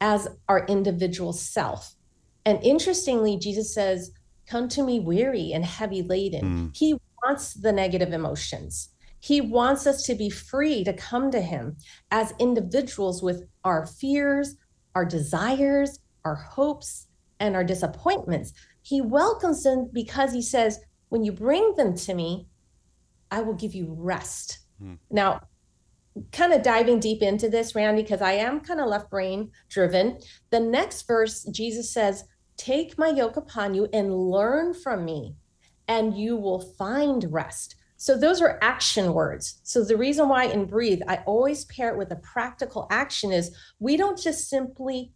as 0.00 0.28
our 0.48 0.64
individual 0.66 1.32
self. 1.32 1.94
And 2.44 2.62
interestingly, 2.62 3.38
Jesus 3.38 3.74
says, 3.74 4.12
Come 4.46 4.68
to 4.68 4.84
me 4.84 5.00
weary 5.00 5.50
and 5.52 5.64
heavy 5.64 6.02
laden. 6.02 6.44
Mm. 6.44 6.76
He 6.76 6.96
wants 7.24 7.54
the 7.54 7.72
negative 7.72 8.12
emotions. 8.12 8.90
He 9.20 9.40
wants 9.40 9.86
us 9.86 10.02
to 10.04 10.14
be 10.14 10.30
free 10.30 10.84
to 10.84 10.92
come 10.92 11.30
to 11.30 11.40
Him 11.40 11.76
as 12.10 12.34
individuals 12.38 13.22
with 13.22 13.44
our 13.64 13.86
fears, 13.86 14.56
our 14.94 15.04
desires, 15.04 15.98
our 16.24 16.34
hopes, 16.34 17.08
and 17.40 17.54
our 17.54 17.64
disappointments. 17.64 18.52
He 18.82 19.00
welcomes 19.00 19.62
them 19.62 19.90
because 19.92 20.32
He 20.32 20.42
says, 20.42 20.80
When 21.08 21.24
you 21.24 21.32
bring 21.32 21.74
them 21.76 21.96
to 21.96 22.14
me, 22.14 22.46
I 23.30 23.40
will 23.42 23.54
give 23.54 23.74
you 23.74 23.94
rest. 23.98 24.60
Hmm. 24.78 24.94
Now, 25.10 25.40
kind 26.32 26.52
of 26.52 26.62
diving 26.62 27.00
deep 27.00 27.22
into 27.22 27.48
this, 27.48 27.74
Randy, 27.74 28.02
because 28.02 28.22
I 28.22 28.32
am 28.32 28.60
kind 28.60 28.80
of 28.80 28.88
left 28.88 29.10
brain 29.10 29.50
driven. 29.68 30.18
The 30.50 30.60
next 30.60 31.06
verse, 31.06 31.44
Jesus 31.44 31.90
says, 31.90 32.24
Take 32.56 32.98
my 32.98 33.08
yoke 33.08 33.36
upon 33.36 33.74
you 33.74 33.88
and 33.92 34.14
learn 34.14 34.72
from 34.72 35.04
me, 35.04 35.34
and 35.88 36.16
you 36.16 36.36
will 36.36 36.60
find 36.60 37.30
rest. 37.30 37.76
So 37.96 38.16
those 38.16 38.42
are 38.42 38.58
action 38.62 39.14
words. 39.14 39.60
So 39.62 39.82
the 39.84 39.96
reason 39.96 40.28
why 40.28 40.44
in 40.44 40.66
breathe, 40.66 41.00
I 41.08 41.22
always 41.26 41.64
pair 41.64 41.90
it 41.90 41.98
with 41.98 42.10
a 42.12 42.16
practical 42.16 42.86
action 42.90 43.32
is 43.32 43.56
we 43.78 43.96
don't 43.96 44.18
just 44.18 44.48
simply 44.48 45.12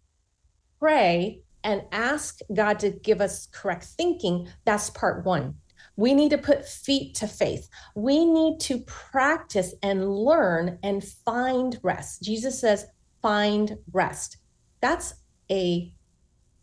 pray 0.79 1.43
and 1.63 1.83
ask 1.93 2.39
God 2.55 2.79
to 2.81 2.91
give 2.91 3.21
us 3.21 3.49
correct 3.53 3.85
thinking. 3.85 4.49
That's 4.65 4.91
part 4.91 5.25
one. 5.25 5.57
We 5.97 6.15
need 6.15 6.31
to 6.31 6.39
put 6.39 6.67
feet 6.67 7.15
to 7.17 7.27
faith. 7.27 7.69
We 7.95 8.25
need 8.25 8.61
to 8.61 8.79
practice 8.81 9.75
and 9.83 10.11
learn 10.11 10.79
and 10.83 11.05
find 11.05 11.79
rest. 11.83 12.23
Jesus 12.23 12.59
says, 12.59 12.87
find 13.21 13.77
rest. 13.93 14.39
That's 14.81 15.15
a 15.51 15.93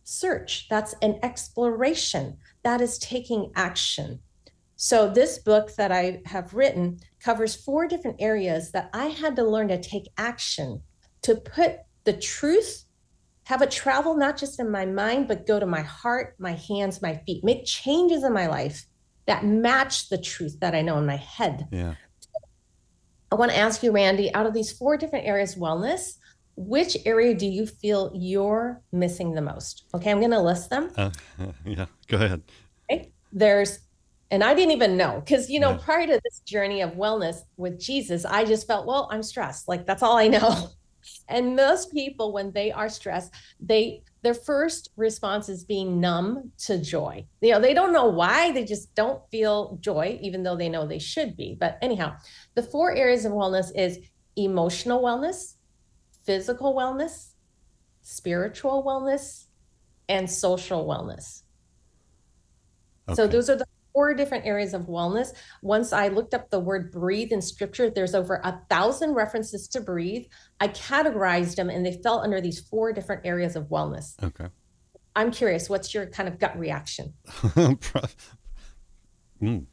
search, 0.04 0.68
that's 0.70 0.96
an 1.02 1.20
exploration, 1.22 2.38
that 2.64 2.82
is 2.82 2.98
taking 2.98 3.52
action. 3.56 4.20
So, 4.80 5.10
this 5.10 5.40
book 5.40 5.76
that 5.76 5.92
I 5.92 6.22
have 6.26 6.54
written 6.54 7.00
covers 7.20 7.56
four 7.56 7.88
different 7.88 8.22
areas 8.22 8.72
that 8.72 8.92
I 8.94 9.08
had 9.08 9.36
to 9.38 9.44
learn 9.44 9.70
to 9.70 9.82
take 9.82 10.08
action 10.18 10.84
to 11.24 11.36
put 11.36 11.80
the 12.04 12.14
truth, 12.14 12.86
have 13.46 13.64
it 13.64 13.72
travel 13.72 14.16
not 14.16 14.38
just 14.38 14.60
in 14.60 14.70
my 14.70 14.86
mind, 14.86 15.28
but 15.28 15.48
go 15.48 15.60
to 15.60 15.66
my 15.66 15.82
heart, 15.82 16.36
my 16.38 16.52
hands, 16.52 17.02
my 17.02 17.18
feet, 17.26 17.44
make 17.44 17.66
changes 17.66 18.24
in 18.24 18.34
my 18.34 18.46
life 18.46 18.86
that 19.26 19.44
match 19.44 20.10
the 20.10 20.18
truth 20.18 20.60
that 20.60 20.76
I 20.76 20.84
know 20.84 21.00
in 21.00 21.08
my 21.08 21.18
head. 21.18 21.68
Yeah. 21.72 21.96
I 23.32 23.36
want 23.36 23.52
to 23.52 23.58
ask 23.58 23.82
you, 23.82 23.92
Randy, 23.92 24.34
out 24.36 24.46
of 24.46 24.54
these 24.54 24.72
four 24.72 24.96
different 24.96 25.26
areas, 25.26 25.56
wellness, 25.56 26.18
which 26.56 26.98
area 27.04 27.34
do 27.34 27.48
you 27.48 27.66
feel 27.66 28.12
you're 28.14 28.82
missing 28.92 29.34
the 29.34 29.42
most? 29.42 29.86
Okay, 29.96 30.12
I'm 30.12 30.20
going 30.20 30.32
to 30.32 30.40
list 30.40 30.70
them. 30.70 30.92
Uh, 30.96 31.10
yeah, 31.66 31.88
go 32.08 32.18
ahead. 32.18 32.44
Okay. 32.92 33.12
There's 33.34 33.80
and 34.30 34.44
I 34.44 34.54
didn't 34.54 34.72
even 34.72 34.98
know 34.98 35.22
because, 35.24 35.50
you 35.50 35.60
know, 35.60 35.72
yeah. 35.72 35.78
prior 35.78 36.08
to 36.08 36.20
this 36.24 36.40
journey 36.42 36.82
of 36.82 36.92
wellness 36.92 37.38
with 37.56 37.80
Jesus, 37.80 38.26
I 38.26 38.44
just 38.44 38.68
felt, 38.68 38.86
well, 38.86 39.08
I'm 39.12 39.24
stressed. 39.24 39.68
Like 39.68 39.86
that's 39.86 40.04
all 40.04 40.18
I 40.18 40.28
know. 40.28 40.70
and 41.30 41.56
most 41.56 41.92
people, 41.94 42.34
when 42.34 42.52
they 42.52 42.72
are 42.72 42.90
stressed, 42.90 43.34
they, 43.60 44.04
their 44.24 44.34
first 44.34 44.90
response 44.98 45.48
is 45.48 45.64
being 45.64 46.02
numb 46.02 46.52
to 46.66 46.82
joy. 46.82 47.26
You 47.40 47.54
know, 47.54 47.62
they 47.62 47.74
don't 47.74 47.94
know 47.94 48.08
why, 48.08 48.52
they 48.52 48.66
just 48.66 48.94
don't 48.96 49.22
feel 49.32 49.78
joy, 49.80 50.20
even 50.22 50.44
though 50.44 50.58
they 50.58 50.68
know 50.68 50.86
they 50.86 51.00
should 51.00 51.38
be. 51.38 51.56
But 51.58 51.78
anyhow, 51.82 52.18
the 52.56 52.64
four 52.64 52.94
areas 52.94 53.24
of 53.24 53.32
wellness 53.32 53.72
is 53.76 54.00
emotional 54.36 55.02
wellness, 55.02 55.54
physical 56.26 56.76
wellness, 56.76 57.30
spiritual 58.02 58.84
wellness, 58.84 59.46
and 60.10 60.30
social 60.30 60.86
wellness. 60.86 61.44
Okay. 63.08 63.16
So 63.16 63.28
those 63.28 63.50
are 63.50 63.56
the 63.56 63.66
four 63.98 64.14
different 64.14 64.46
areas 64.46 64.76
of 64.76 64.84
wellness. 64.84 65.30
Once 65.64 65.92
I 65.92 66.10
looked 66.10 66.36
up 66.36 66.52
the 66.52 66.60
word 66.60 66.92
breathe 66.92 67.32
in 67.32 67.42
scripture, 67.42 67.90
there's 67.90 68.14
over 68.14 68.40
a 68.44 68.62
thousand 68.70 69.16
references 69.16 69.68
to 69.70 69.82
breathe. 69.82 70.28
I 70.60 70.68
categorized 70.68 71.56
them 71.56 71.72
and 71.72 71.84
they 71.84 72.00
fell 72.04 72.20
under 72.20 72.40
these 72.40 72.60
four 72.60 72.94
different 72.94 73.26
areas 73.26 73.56
of 73.56 73.70
wellness. 73.70 74.14
Okay. 74.24 74.50
I'm 75.16 75.32
curious, 75.32 75.68
what's 75.68 75.96
your 75.96 76.06
kind 76.06 76.30
of 76.30 76.38
gut 76.38 76.56
reaction? 76.60 77.16
mm. 79.42 79.66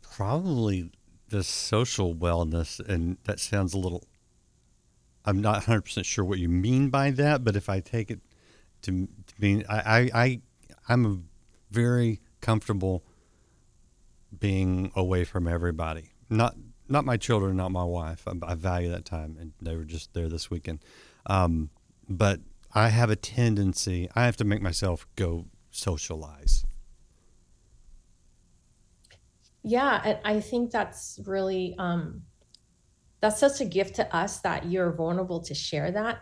Probably 0.00 0.92
the 1.30 1.42
social 1.42 2.14
wellness. 2.14 2.78
And 2.78 3.18
that 3.24 3.40
sounds 3.40 3.74
a 3.74 3.78
little, 3.78 4.04
I'm 5.24 5.40
not 5.40 5.64
100% 5.64 6.04
sure 6.04 6.24
what 6.24 6.38
you 6.38 6.48
mean 6.48 6.90
by 6.90 7.10
that, 7.10 7.42
but 7.42 7.56
if 7.56 7.68
I 7.68 7.80
take 7.80 8.12
it 8.12 8.20
to, 8.82 9.08
to 9.08 9.34
mean, 9.40 9.64
I, 9.68 9.78
I, 9.78 10.10
I 10.14 10.40
I'm 10.88 11.06
a 11.06 11.18
very 11.72 12.20
comfortable 12.44 13.02
being 14.38 14.92
away 14.94 15.24
from 15.24 15.48
everybody. 15.48 16.10
Not 16.28 16.54
not 16.88 17.04
my 17.04 17.16
children, 17.16 17.56
not 17.56 17.72
my 17.72 17.84
wife. 17.84 18.28
I, 18.28 18.32
I 18.52 18.54
value 18.54 18.90
that 18.90 19.06
time, 19.06 19.36
and 19.40 19.52
they 19.60 19.74
were 19.74 19.84
just 19.84 20.12
there 20.12 20.28
this 20.28 20.50
weekend. 20.50 20.80
Um, 21.26 21.70
but 22.08 22.40
I 22.74 22.88
have 22.88 23.10
a 23.10 23.16
tendency. 23.16 24.08
I 24.14 24.26
have 24.26 24.36
to 24.36 24.44
make 24.44 24.60
myself 24.60 25.06
go 25.16 25.46
socialize. 25.70 26.66
Yeah, 29.62 30.02
and 30.04 30.18
I 30.24 30.40
think 30.40 30.70
that's 30.70 31.18
really 31.24 31.74
um, 31.78 32.24
that's 33.20 33.40
such 33.40 33.62
a 33.62 33.64
gift 33.64 33.96
to 33.96 34.14
us 34.14 34.40
that 34.40 34.66
you're 34.66 34.92
vulnerable 34.92 35.40
to 35.40 35.54
share 35.54 35.90
that, 35.92 36.18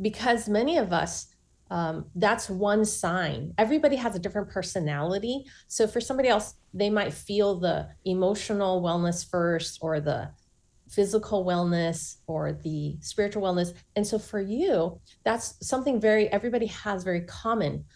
because 0.00 0.48
many 0.48 0.78
of 0.78 0.92
us 0.92 1.31
um, 1.72 2.04
that's 2.14 2.50
one 2.50 2.84
sign. 2.84 3.54
Everybody 3.56 3.96
has 3.96 4.14
a 4.14 4.18
different 4.18 4.50
personality. 4.50 5.46
So 5.68 5.86
for 5.86 6.02
somebody 6.02 6.28
else, 6.28 6.52
they 6.74 6.90
might 6.90 7.14
feel 7.14 7.58
the 7.58 7.88
emotional 8.04 8.82
wellness 8.82 9.26
first 9.26 9.78
or 9.80 9.98
the 9.98 10.30
physical 10.90 11.46
wellness 11.46 12.16
or 12.26 12.52
the 12.52 12.98
spiritual 13.00 13.42
wellness. 13.42 13.72
And 13.96 14.06
so 14.06 14.18
for 14.18 14.38
you, 14.38 15.00
that's 15.24 15.66
something 15.66 15.98
very, 15.98 16.28
everybody 16.28 16.66
has 16.66 17.04
very 17.04 17.22
common 17.22 17.86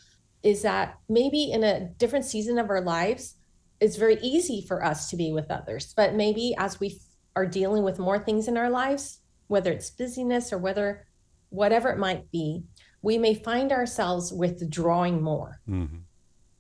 is 0.43 0.63
that 0.63 0.95
maybe 1.11 1.53
in 1.53 1.63
a 1.63 1.85
different 1.99 2.25
season 2.25 2.59
of 2.59 2.71
our 2.71 2.81
lives, 2.81 3.35
it's 3.79 3.97
very 3.97 4.17
easy 4.23 4.65
for 4.67 4.83
us 4.83 5.11
to 5.11 5.17
be 5.17 5.33
with 5.33 5.51
others. 5.51 5.93
But 5.95 6.15
maybe 6.15 6.55
as 6.57 6.81
we 6.81 6.99
are 7.35 7.45
dealing 7.45 7.83
with 7.83 7.99
more 7.99 8.19
things 8.19 8.49
in 8.49 8.57
our 8.57 8.71
lives, 8.71 9.19
whether 9.49 9.71
it's 9.71 9.91
busyness 9.91 10.51
or 10.51 10.57
whether 10.57 11.05
whatever 11.51 11.91
it 11.91 11.99
might 11.99 12.31
be, 12.31 12.65
we 13.03 13.19
may 13.19 13.35
find 13.35 13.73
ourselves 13.73 14.33
withdrawing 14.33 15.23
more. 15.23 15.61
Mm-hmm. 15.69 15.99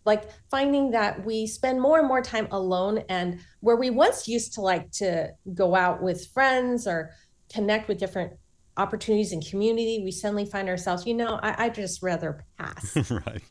Like 0.05 0.31
finding 0.50 0.93
that 0.93 1.25
we 1.25 1.47
spend 1.47 1.81
more 1.81 1.99
and 1.99 2.07
more 2.07 2.23
time 2.23 2.47
alone, 2.52 3.02
and 3.09 3.40
where 3.61 3.76
we 3.76 3.90
once 3.90 4.28
used 4.28 4.55
to 4.55 4.61
like 4.61 4.90
to 4.93 5.31
go 5.52 5.75
out 5.75 6.00
with 6.02 6.28
friends 6.28 6.87
or 6.87 7.11
connect 7.52 7.88
with 7.88 7.99
different 7.99 8.33
opportunities 8.76 9.33
and 9.33 9.45
community, 9.45 10.02
we 10.05 10.12
suddenly 10.12 10.45
find 10.45 10.69
ourselves, 10.69 11.07
you 11.07 11.14
know, 11.14 11.40
I, 11.43 11.66
I 11.66 11.69
just 11.71 12.02
rather 12.02 12.45
pass. 12.59 13.11
right. 13.26 13.43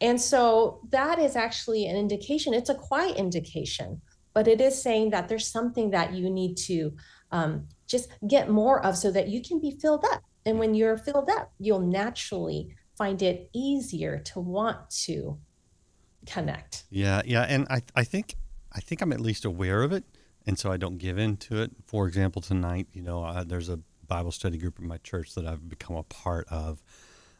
And 0.00 0.20
so 0.20 0.80
that 0.90 1.18
is 1.18 1.36
actually 1.36 1.86
an 1.86 1.96
indication. 1.96 2.54
It's 2.54 2.70
a 2.70 2.74
quiet 2.74 3.16
indication, 3.16 4.00
but 4.34 4.48
it 4.48 4.60
is 4.60 4.82
saying 4.82 5.10
that 5.10 5.28
there's 5.28 5.46
something 5.46 5.90
that 5.90 6.12
you 6.12 6.28
need 6.28 6.56
to 6.66 6.92
um, 7.30 7.68
just 7.86 8.08
get 8.26 8.50
more 8.50 8.84
of 8.84 8.96
so 8.96 9.10
that 9.12 9.28
you 9.28 9.40
can 9.42 9.60
be 9.60 9.78
filled 9.80 10.04
up. 10.12 10.22
And 10.44 10.58
when 10.58 10.74
you're 10.74 10.96
filled 10.96 11.30
up, 11.30 11.52
you'll 11.58 11.80
naturally 11.80 12.74
find 12.96 13.22
it 13.22 13.48
easier 13.52 14.18
to 14.18 14.40
want 14.40 14.90
to 14.90 15.38
connect. 16.26 16.84
Yeah, 16.90 17.22
yeah, 17.24 17.42
and 17.42 17.66
I 17.70 17.82
I 17.94 18.04
think 18.04 18.34
I 18.72 18.80
think 18.80 19.00
I'm 19.02 19.12
at 19.12 19.20
least 19.20 19.44
aware 19.44 19.82
of 19.82 19.92
it, 19.92 20.04
and 20.46 20.58
so 20.58 20.70
I 20.70 20.76
don't 20.76 20.98
give 20.98 21.18
in 21.18 21.36
to 21.38 21.62
it. 21.62 21.72
For 21.86 22.06
example, 22.06 22.42
tonight, 22.42 22.88
you 22.92 23.02
know, 23.02 23.24
uh, 23.24 23.44
there's 23.44 23.68
a 23.68 23.80
Bible 24.06 24.32
study 24.32 24.58
group 24.58 24.78
in 24.78 24.86
my 24.86 24.98
church 24.98 25.34
that 25.34 25.46
I've 25.46 25.68
become 25.68 25.96
a 25.96 26.02
part 26.02 26.46
of, 26.50 26.82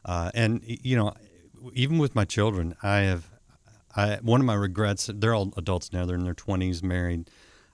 uh, 0.05 0.31
and 0.35 0.63
you 0.65 0.97
know, 0.97 1.13
even 1.75 1.99
with 1.99 2.15
my 2.15 2.25
children, 2.25 2.75
I 2.83 2.99
have. 3.01 3.29
I, 3.95 4.17
one 4.23 4.41
of 4.41 4.47
my 4.47 4.55
regrets, 4.55 5.11
they're 5.13 5.35
all 5.35 5.53
adults 5.59 5.93
now, 5.93 6.07
they're 6.07 6.17
in 6.17 6.25
their 6.25 6.35
20s, 6.35 6.83
married. 6.83 7.29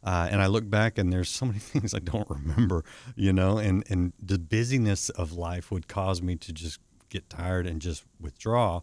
Uh, 0.05 0.29
and 0.31 0.41
I 0.41 0.47
look 0.47 0.69
back 0.71 0.97
and 0.99 1.13
there's 1.13 1.29
so 1.29 1.47
many 1.47 1.59
things 1.73 1.95
I 1.95 1.99
don't 1.99 2.29
remember, 2.31 2.85
you 3.17 3.33
know, 3.33 3.59
and, 3.59 3.85
and 3.91 4.13
the 4.23 4.39
busyness 4.39 5.09
of 5.11 5.33
life 5.33 5.71
would 5.71 5.89
cause 5.89 6.23
me 6.23 6.37
to 6.37 6.53
just 6.53 6.81
get 7.09 7.29
tired 7.31 7.67
and 7.67 7.81
just 7.83 8.05
withdraw. 8.21 8.81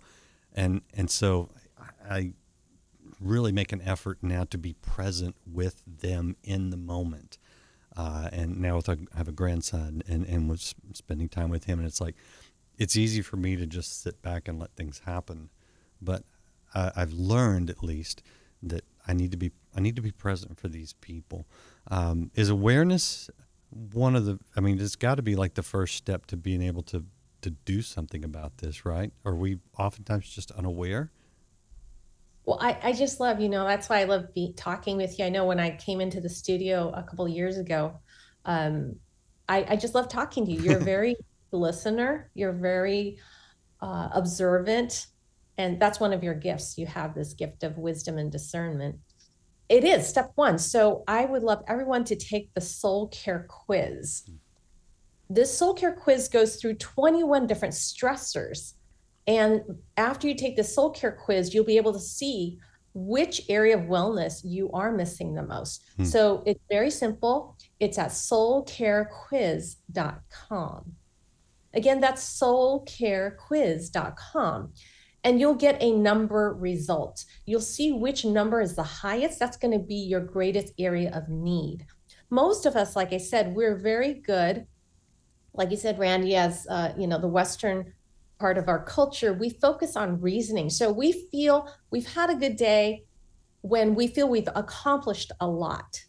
And, 0.53 0.81
and 0.93 1.09
so 1.09 1.49
I 2.09 2.33
really 3.19 3.51
make 3.51 3.71
an 3.71 3.81
effort 3.85 4.17
now 4.21 4.43
to 4.45 4.57
be 4.57 4.73
present 4.73 5.35
with 5.45 5.81
them 5.87 6.35
in 6.43 6.69
the 6.69 6.77
moment. 6.77 7.37
uh, 7.95 8.29
and 8.31 8.59
now 8.59 8.75
with 8.77 8.89
a, 8.89 8.97
I 9.13 9.17
have 9.17 9.27
a 9.27 9.31
grandson 9.31 10.01
and 10.07 10.25
and 10.25 10.49
was 10.49 10.75
spending 10.93 11.29
time 11.29 11.49
with 11.49 11.65
him, 11.65 11.79
and 11.79 11.87
it's 11.87 12.01
like 12.01 12.15
it's 12.77 12.95
easy 12.97 13.21
for 13.21 13.37
me 13.37 13.55
to 13.55 13.65
just 13.65 14.01
sit 14.03 14.21
back 14.21 14.47
and 14.47 14.59
let 14.59 14.71
things 14.75 15.01
happen, 15.05 15.49
but 16.01 16.23
uh, 16.73 16.91
I've 16.95 17.13
learned 17.13 17.69
at 17.69 17.83
least 17.83 18.21
that 18.63 18.83
I 19.07 19.13
need 19.13 19.31
to 19.31 19.37
be 19.37 19.51
I 19.75 19.81
need 19.81 19.95
to 19.95 20.01
be 20.01 20.11
present 20.11 20.59
for 20.59 20.67
these 20.67 20.93
people. 20.93 21.45
Um, 21.89 22.31
is 22.35 22.49
awareness 22.49 23.29
one 23.69 24.15
of 24.15 24.25
the? 24.25 24.39
I 24.55 24.61
mean, 24.61 24.79
it's 24.79 24.95
got 24.95 25.15
to 25.15 25.21
be 25.21 25.35
like 25.35 25.55
the 25.55 25.63
first 25.63 25.95
step 25.95 26.25
to 26.27 26.37
being 26.37 26.61
able 26.61 26.83
to 26.83 27.05
to 27.41 27.51
do 27.51 27.81
something 27.81 28.23
about 28.23 28.57
this, 28.57 28.85
right? 28.85 29.13
Are 29.23 29.35
we 29.35 29.59
oftentimes 29.77 30.27
just 30.29 30.51
unaware? 30.51 31.11
Well, 32.45 32.57
I, 32.61 32.77
I 32.81 32.93
just 32.93 33.19
love, 33.19 33.39
you 33.39 33.49
know, 33.49 33.65
that's 33.65 33.89
why 33.89 34.01
I 34.01 34.03
love 34.05 34.33
be, 34.33 34.53
talking 34.55 34.97
with 34.97 35.17
you. 35.17 35.25
I 35.25 35.29
know 35.29 35.45
when 35.45 35.59
I 35.59 35.75
came 35.77 36.01
into 36.01 36.21
the 36.21 36.29
studio 36.29 36.91
a 36.95 37.03
couple 37.03 37.27
years 37.27 37.57
ago, 37.57 37.99
um, 38.45 38.95
I, 39.49 39.65
I 39.69 39.75
just 39.75 39.95
love 39.95 40.09
talking 40.09 40.45
to 40.45 40.51
you. 40.51 40.61
You're 40.61 40.77
a 40.77 40.83
very 40.83 41.15
listener, 41.51 42.29
you're 42.33 42.51
very 42.51 43.17
uh, 43.81 44.09
observant, 44.13 45.07
and 45.57 45.79
that's 45.79 45.99
one 45.99 46.13
of 46.13 46.23
your 46.23 46.33
gifts. 46.33 46.77
You 46.77 46.85
have 46.87 47.15
this 47.15 47.33
gift 47.33 47.63
of 47.63 47.77
wisdom 47.77 48.17
and 48.17 48.31
discernment. 48.31 48.97
It 49.69 49.83
is 49.83 50.07
step 50.07 50.31
one. 50.35 50.59
So 50.59 51.03
I 51.07 51.25
would 51.25 51.43
love 51.43 51.63
everyone 51.67 52.03
to 52.05 52.15
take 52.15 52.53
the 52.53 52.61
soul 52.61 53.07
care 53.07 53.47
quiz. 53.49 54.29
This 55.29 55.57
soul 55.57 55.73
care 55.73 55.93
quiz 55.93 56.27
goes 56.27 56.57
through 56.57 56.75
21 56.75 57.47
different 57.47 57.73
stressors 57.73 58.73
and 59.27 59.61
after 59.97 60.27
you 60.27 60.35
take 60.35 60.55
the 60.55 60.63
soul 60.63 60.91
care 60.91 61.11
quiz, 61.11 61.53
you'll 61.53 61.65
be 61.65 61.75
able 61.77 61.93
to 61.93 61.99
see 61.99 62.59
which 62.93 63.41
area 63.49 63.77
of 63.77 63.85
wellness 63.85 64.41
you 64.43 64.71
are 64.71 64.91
missing 64.91 65.33
the 65.33 65.41
most. 65.43 65.83
Hmm. 65.97 66.05
So 66.05 66.43
it's 66.45 66.61
very 66.69 66.91
simple. 66.91 67.57
It's 67.79 67.97
at 67.97 68.11
soulcarequiz.com. 68.11 70.91
Again, 71.73 71.99
that's 71.99 72.39
soulcarequiz.com. 72.39 74.73
And 75.25 75.39
you'll 75.39 75.55
get 75.55 75.81
a 75.81 75.91
number 75.91 76.55
result. 76.57 77.25
You'll 77.45 77.59
see 77.59 77.91
which 77.91 78.23
number 78.23 78.61
is 78.61 78.75
the 78.75 78.83
highest. 78.83 79.39
That's 79.39 79.57
going 79.57 79.77
to 79.77 79.83
be 79.83 79.95
your 79.95 80.21
greatest 80.21 80.71
area 80.79 81.11
of 81.13 81.27
need. 81.27 81.85
Most 82.29 82.65
of 82.65 82.75
us, 82.75 82.95
like 82.95 83.11
I 83.11 83.17
said, 83.17 83.55
we're 83.55 83.75
very 83.75 84.13
good. 84.13 84.67
Like 85.53 85.71
you 85.71 85.77
said, 85.77 85.99
Randy, 85.99 86.35
as 86.35 86.67
uh, 86.69 86.93
you 86.97 87.07
know, 87.07 87.19
the 87.19 87.27
Western 87.27 87.91
part 88.39 88.57
of 88.57 88.67
our 88.67 88.83
culture, 88.83 89.33
we 89.33 89.49
focus 89.49 89.95
on 89.95 90.21
reasoning. 90.21 90.69
So 90.69 90.91
we 90.91 91.27
feel 91.31 91.73
we've 91.89 92.07
had 92.07 92.29
a 92.29 92.35
good 92.35 92.55
day 92.55 93.05
when 93.61 93.95
we 93.95 94.07
feel 94.07 94.29
we've 94.29 94.47
accomplished 94.55 95.31
a 95.39 95.47
lot. 95.47 96.03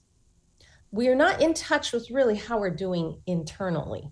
We 0.90 1.08
are 1.08 1.14
not 1.14 1.40
in 1.40 1.54
touch 1.54 1.92
with 1.92 2.10
really 2.10 2.36
how 2.36 2.58
we're 2.58 2.70
doing 2.70 3.20
internally. 3.26 4.10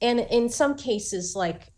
And 0.00 0.20
in 0.20 0.48
some 0.48 0.74
cases, 0.74 1.36
like 1.36 1.72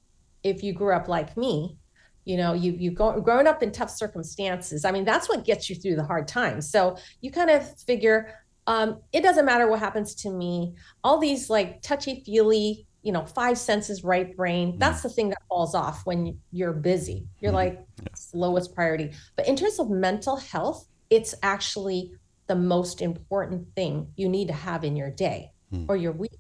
if 0.45 0.63
you 0.63 0.73
grew 0.73 0.95
up 0.95 1.09
like 1.09 1.37
me, 1.37 1.79
you 2.25 2.37
know, 2.37 2.55
you 2.55 2.73
you've 2.73 2.95
grown 2.95 3.47
up 3.47 3.63
in 3.63 3.73
tough 3.73 3.91
circumstances. 3.91 4.85
I 4.85 4.93
mean, 4.93 5.05
that's 5.05 5.29
what 5.29 5.45
gets 5.45 5.69
you 5.69 5.77
through 5.77 5.97
the 5.97 6.05
hard 6.05 6.27
times. 6.27 6.71
So 6.71 6.97
you 7.21 7.31
kind 7.31 7.51
of 7.51 7.79
figure 7.81 8.35
um, 8.67 9.01
it 9.13 9.23
doesn't 9.23 9.45
matter 9.45 9.69
what 9.69 9.81
happens 9.81 10.15
to 10.17 10.31
me. 10.31 10.75
All 11.03 11.19
these 11.19 11.51
like 11.51 11.83
touchy 11.83 12.23
feely 12.25 12.87
you 13.05 13.13
know 13.13 13.25
five 13.27 13.59
senses 13.59 14.03
right 14.03 14.35
brain 14.35 14.73
mm. 14.73 14.79
that's 14.79 15.03
the 15.03 15.09
thing 15.09 15.29
that 15.29 15.43
falls 15.49 15.75
off 15.75 16.05
when 16.07 16.37
you're 16.51 16.73
busy 16.73 17.27
you're 17.39 17.53
mm. 17.53 17.57
like 17.57 17.87
yeah. 18.03 18.09
lowest 18.33 18.75
priority 18.75 19.13
but 19.37 19.47
in 19.47 19.55
terms 19.55 19.79
of 19.79 19.91
mental 19.91 20.37
health 20.37 20.89
it's 21.11 21.35
actually 21.43 22.13
the 22.47 22.57
most 22.57 23.03
important 23.03 23.67
thing 23.77 24.11
you 24.17 24.29
need 24.29 24.49
to 24.49 24.55
have 24.55 24.85
in 24.85 24.97
your 24.97 25.11
day 25.11 25.53
mm. 25.73 25.85
or 25.87 25.97
your 25.97 26.13
week 26.13 26.33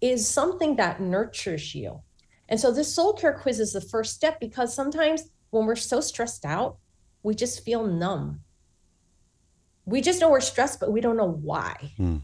is 0.00 0.26
something 0.26 0.76
that 0.76 1.00
nurtures 1.00 1.74
you 1.74 2.00
and 2.48 2.60
so 2.60 2.72
this 2.72 2.94
soul 2.94 3.12
care 3.12 3.32
quiz 3.32 3.60
is 3.60 3.72
the 3.72 3.80
first 3.80 4.14
step 4.14 4.38
because 4.40 4.74
sometimes 4.74 5.24
when 5.50 5.66
we're 5.66 5.76
so 5.76 6.00
stressed 6.00 6.44
out 6.44 6.78
we 7.22 7.34
just 7.34 7.64
feel 7.64 7.86
numb 7.86 8.40
we 9.86 10.00
just 10.00 10.20
know 10.20 10.30
we're 10.30 10.40
stressed 10.40 10.80
but 10.80 10.92
we 10.92 11.00
don't 11.00 11.16
know 11.16 11.30
why 11.42 11.92
mm. 11.98 12.20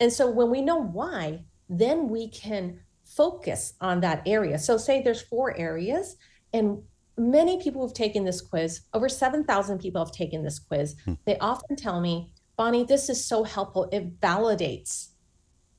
and 0.00 0.12
so 0.12 0.30
when 0.30 0.50
we 0.50 0.60
know 0.60 0.80
why 0.80 1.44
then 1.68 2.08
we 2.08 2.28
can 2.28 2.80
focus 3.06 3.74
on 3.80 4.00
that 4.00 4.22
area. 4.26 4.58
So, 4.58 4.76
say 4.76 5.02
there's 5.02 5.22
four 5.22 5.56
areas, 5.56 6.16
and 6.52 6.82
many 7.16 7.62
people 7.62 7.82
who've 7.82 7.94
taken 7.94 8.24
this 8.24 8.40
quiz, 8.40 8.82
over 8.92 9.08
7,000 9.08 9.78
people 9.78 10.04
have 10.04 10.12
taken 10.12 10.42
this 10.42 10.58
quiz. 10.58 10.96
Hmm. 11.04 11.14
They 11.24 11.38
often 11.38 11.76
tell 11.76 12.00
me, 12.00 12.30
Bonnie, 12.56 12.84
this 12.84 13.08
is 13.08 13.24
so 13.24 13.44
helpful. 13.44 13.88
It 13.92 14.20
validates 14.20 15.08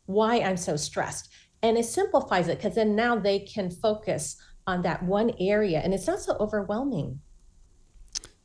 why 0.05 0.39
I'm 0.39 0.57
so 0.57 0.77
stressed. 0.77 1.29
And 1.67 1.77
it 1.77 1.85
simplifies 1.85 2.47
it 2.47 2.57
because 2.57 2.75
then 2.75 2.95
now 2.95 3.17
they 3.17 3.39
can 3.39 3.69
focus 3.69 4.37
on 4.65 4.81
that 4.83 5.03
one 5.03 5.31
area 5.39 5.79
and 5.79 5.93
it's 5.93 6.07
not 6.07 6.19
so 6.19 6.35
overwhelming. 6.39 7.19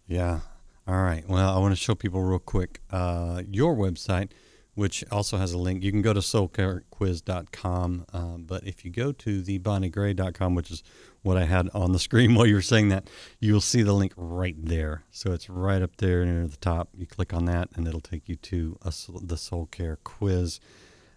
Yeah. 0.06 0.40
All 0.86 1.02
right. 1.02 1.26
Well, 1.28 1.56
I 1.56 1.58
want 1.60 1.72
to 1.72 1.80
show 1.80 1.94
people 1.94 2.22
real 2.22 2.38
quick 2.38 2.80
uh, 2.90 3.42
your 3.48 3.76
website 3.76 4.30
which 4.74 5.04
also 5.10 5.36
has 5.36 5.52
a 5.52 5.58
link. 5.58 5.82
You 5.82 5.90
can 5.90 6.02
go 6.02 6.12
to 6.12 6.20
soulcarequiz.com, 6.20 8.06
um, 8.12 8.44
but 8.44 8.66
if 8.66 8.84
you 8.84 8.90
go 8.90 9.12
to 9.12 9.42
the 9.42 9.58
bonniegray.com, 9.58 10.54
which 10.54 10.70
is 10.70 10.82
what 11.22 11.36
I 11.36 11.44
had 11.44 11.68
on 11.74 11.92
the 11.92 11.98
screen 11.98 12.34
while 12.34 12.46
you 12.46 12.54
were 12.54 12.62
saying 12.62 12.88
that, 12.88 13.08
you'll 13.38 13.60
see 13.60 13.82
the 13.82 13.92
link 13.92 14.14
right 14.16 14.56
there. 14.58 15.04
So 15.10 15.32
it's 15.32 15.50
right 15.50 15.82
up 15.82 15.96
there 15.98 16.24
near 16.24 16.46
the 16.46 16.56
top. 16.56 16.88
You 16.96 17.06
click 17.06 17.34
on 17.34 17.44
that, 17.46 17.68
and 17.74 17.86
it'll 17.86 18.00
take 18.00 18.28
you 18.28 18.36
to 18.36 18.78
a, 18.82 18.92
the 19.22 19.36
Soul 19.36 19.66
Care 19.66 19.98
Quiz. 20.04 20.58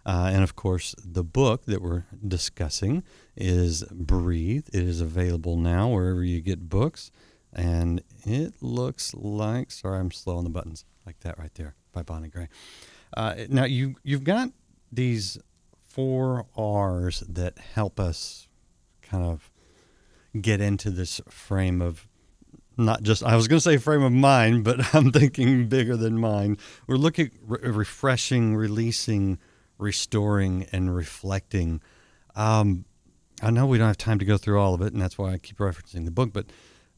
Uh, 0.06 0.30
and 0.32 0.44
of 0.44 0.56
course, 0.56 0.94
the 1.04 1.24
book 1.24 1.66
that 1.66 1.82
we're 1.82 2.06
discussing 2.26 3.04
is 3.36 3.84
Breathe. 3.86 4.68
It 4.72 4.84
is 4.84 5.02
available 5.02 5.58
now 5.58 5.90
wherever 5.90 6.24
you 6.24 6.42
get 6.42 6.70
books. 6.70 7.12
And 7.52 8.04
it 8.26 8.62
looks 8.62 9.14
like, 9.16 9.72
sorry, 9.72 10.00
I'm 10.00 10.12
slow 10.12 10.38
on 10.38 10.44
the 10.44 10.50
buttons, 10.50 10.86
like 11.06 11.20
that 11.22 11.40
right 11.40 11.54
there 11.56 11.76
by 11.92 12.04
Bonnie 12.04 12.28
Gray. 12.28 12.50
Uh, 13.16 13.36
now 13.50 13.64
you 13.64 13.96
you've 14.04 14.26
got 14.26 14.50
these 14.92 15.38
four 15.88 16.46
R's 16.58 17.22
that 17.22 17.58
help 17.58 18.00
us 18.00 18.48
kind 19.02 19.24
of 19.24 19.50
get 20.40 20.60
into 20.60 20.90
this 20.90 21.22
frame 21.30 21.82
of 21.82 22.08
not 22.78 23.04
just 23.04 23.24
I 23.24 23.38
was 23.38 23.48
going 23.48 23.58
to 23.58 23.64
say 23.64 23.78
frame 23.78 24.04
of 24.04 24.12
mind, 24.12 24.66
but 24.66 24.94
I'm 24.94 25.12
thinking 25.12 25.68
bigger 25.68 25.96
than 25.96 26.20
mind. 26.20 26.60
We're 26.88 26.98
looking 26.98 27.32
re- 27.42 27.60
refreshing, 27.62 28.56
releasing, 28.56 29.40
restoring, 29.78 30.68
and 30.72 30.96
reflecting. 30.96 31.82
Um, 32.36 32.86
I 33.42 33.52
know 33.52 33.66
we 33.66 33.78
don't 33.78 33.88
have 33.88 33.98
time 33.98 34.20
to 34.20 34.26
go 34.26 34.38
through 34.38 34.60
all 34.60 34.74
of 34.74 34.82
it, 34.82 34.94
and 34.94 35.02
that's 35.02 35.18
why 35.18 35.34
I 35.34 35.38
keep 35.38 35.58
referencing 35.58 36.06
the 36.06 36.12
book. 36.12 36.32
But 36.34 36.48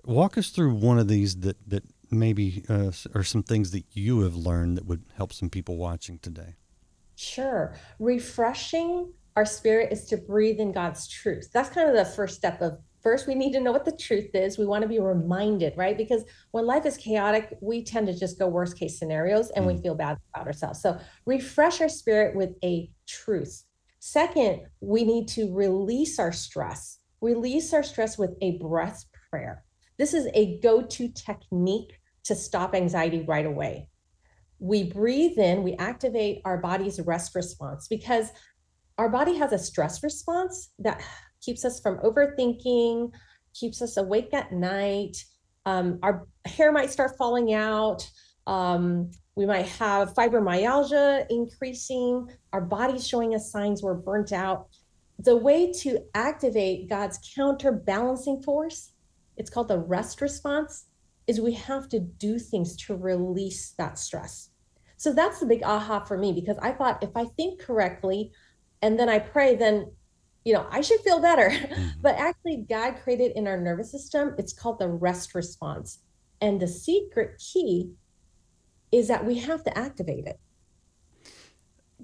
walk 0.05 0.37
us 0.37 0.49
through 0.49 0.75
one 0.75 0.99
of 0.99 1.07
these 1.07 1.37
that 1.37 1.57
that 1.67 1.83
maybe 2.11 2.63
uh, 2.69 2.91
or 3.13 3.23
some 3.23 3.43
things 3.43 3.71
that 3.71 3.83
you 3.91 4.21
have 4.21 4.35
learned 4.35 4.77
that 4.77 4.85
would 4.85 5.03
help 5.15 5.33
some 5.33 5.49
people 5.49 5.77
watching 5.77 6.19
today? 6.19 6.55
Sure. 7.15 7.75
Refreshing 7.99 9.11
our 9.35 9.45
spirit 9.45 9.91
is 9.91 10.05
to 10.05 10.17
breathe 10.17 10.59
in 10.59 10.71
God's 10.71 11.07
truth. 11.07 11.49
That's 11.51 11.69
kind 11.69 11.89
of 11.89 11.95
the 11.95 12.05
first 12.05 12.35
step 12.35 12.61
of 12.61 12.79
first 13.07 13.25
we 13.25 13.35
need 13.35 13.53
to 13.53 13.61
know 13.61 13.71
what 13.71 13.85
the 13.85 13.95
truth 13.95 14.31
is. 14.33 14.57
We 14.57 14.65
want 14.65 14.81
to 14.81 14.87
be 14.89 14.99
reminded, 14.99 15.71
right? 15.77 15.95
Because 15.95 16.25
when 16.51 16.65
life 16.65 16.85
is 16.85 16.97
chaotic, 16.97 17.57
we 17.61 17.81
tend 17.81 18.07
to 18.07 18.13
just 18.13 18.37
go 18.37 18.49
worst 18.49 18.77
case 18.77 18.99
scenarios 18.99 19.49
and 19.51 19.63
mm. 19.63 19.73
we 19.73 19.81
feel 19.81 19.95
bad 19.95 20.17
about 20.33 20.45
ourselves. 20.45 20.81
So 20.81 20.99
refresh 21.25 21.79
our 21.79 21.87
spirit 21.87 22.35
with 22.35 22.49
a 22.65 22.91
truth. 23.07 23.63
Second, 23.99 24.63
we 24.81 25.05
need 25.05 25.29
to 25.29 25.55
release 25.55 26.19
our 26.19 26.33
stress. 26.33 26.99
Release 27.21 27.71
our 27.71 27.81
stress 27.81 28.17
with 28.17 28.31
a 28.41 28.57
breath 28.57 29.05
prayer. 29.29 29.63
This 29.97 30.13
is 30.13 30.27
a 30.33 30.59
go 30.59 30.81
to 30.81 31.07
technique 31.07 32.01
to 32.25 32.35
stop 32.35 32.75
anxiety 32.75 33.23
right 33.25 33.45
away. 33.45 33.87
We 34.59 34.91
breathe 34.91 35.37
in, 35.37 35.63
we 35.63 35.75
activate 35.75 36.41
our 36.43 36.57
body's 36.57 36.99
rest 36.99 37.35
response 37.35 37.87
because 37.87 38.31
our 38.97 39.07
body 39.07 39.37
has 39.37 39.53
a 39.53 39.59
stress 39.59 40.03
response 40.03 40.71
that 40.79 41.01
keeps 41.41 41.65
us 41.65 41.79
from 41.79 41.97
overthinking, 41.99 43.11
keeps 43.53 43.81
us 43.81 43.97
awake 43.97 44.33
at 44.33 44.51
night. 44.51 45.17
Um, 45.65 45.99
our 46.03 46.27
hair 46.45 46.71
might 46.71 46.91
start 46.91 47.17
falling 47.17 47.53
out. 47.53 48.09
Um, 48.45 49.11
we 49.35 49.45
might 49.45 49.67
have 49.67 50.13
fibromyalgia 50.13 51.25
increasing. 51.29 52.29
Our 52.53 52.61
body's 52.61 53.07
showing 53.07 53.35
us 53.35 53.51
signs 53.51 53.83
we're 53.83 53.93
burnt 53.93 54.31
out. 54.31 54.67
The 55.19 55.35
way 55.35 55.71
to 55.81 55.99
activate 56.13 56.89
God's 56.89 57.19
counterbalancing 57.35 58.41
force 58.43 58.93
it's 59.37 59.49
called 59.49 59.67
the 59.67 59.79
rest 59.79 60.19
response 60.21 60.85
is 61.27 61.39
we 61.39 61.53
have 61.53 61.87
to 61.89 61.99
do 61.99 62.39
things 62.39 62.75
to 62.75 62.95
release 62.95 63.73
that 63.77 63.97
stress 63.97 64.49
so 64.97 65.13
that's 65.13 65.39
the 65.39 65.45
big 65.45 65.63
aha 65.63 66.03
for 66.03 66.17
me 66.17 66.33
because 66.33 66.57
i 66.61 66.71
thought 66.71 67.01
if 67.01 67.15
i 67.15 67.25
think 67.37 67.61
correctly 67.61 68.31
and 68.81 68.99
then 68.99 69.07
i 69.07 69.19
pray 69.19 69.55
then 69.55 69.89
you 70.47 70.53
know 70.53 70.65
i 70.71 70.79
should 70.79 71.01
feel 71.01 71.19
better 71.19 71.49
mm-hmm. 71.49 71.87
but 72.01 72.15
actually 72.15 72.65
god 72.69 72.95
created 73.03 73.33
in 73.35 73.45
our 73.47 73.59
nervous 73.59 73.91
system 73.91 74.33
it's 74.37 74.53
called 74.53 74.79
the 74.79 74.87
rest 74.87 75.35
response 75.35 75.99
and 76.39 76.61
the 76.61 76.67
secret 76.67 77.37
key 77.37 77.91
is 78.93 79.09
that 79.09 79.25
we 79.25 79.37
have 79.37 79.61
to 79.61 79.77
activate 79.77 80.25
it 80.25 80.39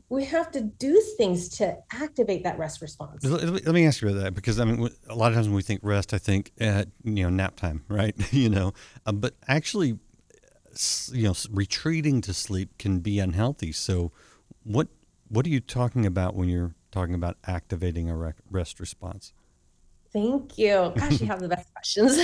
we 0.10 0.26
have 0.26 0.52
to 0.52 0.62
do 0.62 1.02
things 1.18 1.48
to 1.48 1.76
activate 1.92 2.44
that 2.44 2.60
rest 2.60 2.82
response. 2.82 3.24
Let, 3.26 3.66
me 3.66 3.88
ask 3.88 4.00
you 4.00 4.10
about 4.10 4.22
that 4.22 4.36
because 4.36 4.60
I 4.60 4.66
mean, 4.66 4.88
a 5.10 5.16
lot 5.16 5.32
of 5.32 5.36
times 5.36 5.48
when 5.48 5.56
we 5.56 5.64
think 5.64 5.80
rest, 5.82 6.14
I 6.14 6.20
think 6.20 6.52
at 6.60 6.90
you 7.04 7.24
know 7.24 7.30
nap 7.32 7.56
time, 7.56 7.84
right? 7.88 8.14
you 8.32 8.50
know, 8.50 8.74
uh, 9.08 9.12
but 9.12 9.34
actually, 9.48 9.98
you 11.12 11.24
know, 11.24 11.34
retreating 11.50 12.22
to 12.22 12.34
sleep 12.34 12.78
can 12.78 13.00
be 13.00 13.18
unhealthy. 13.18 13.72
So, 13.72 14.12
what 14.64 14.88
what 15.30 15.48
are 15.48 15.50
you 15.50 15.60
talking 15.60 16.06
about 16.06 16.36
when 16.36 16.48
you're 16.48 16.76
talking 16.94 17.16
about 17.16 17.38
activating 17.46 18.10
a 18.10 18.34
rest 18.50 18.80
response? 18.80 19.34
Thank 20.14 20.60
you. 20.60 20.94
Gosh, 20.96 21.20
you 21.20 21.28
have 21.28 21.40
the 21.40 21.48
best 21.48 21.74
questions. 21.74 22.24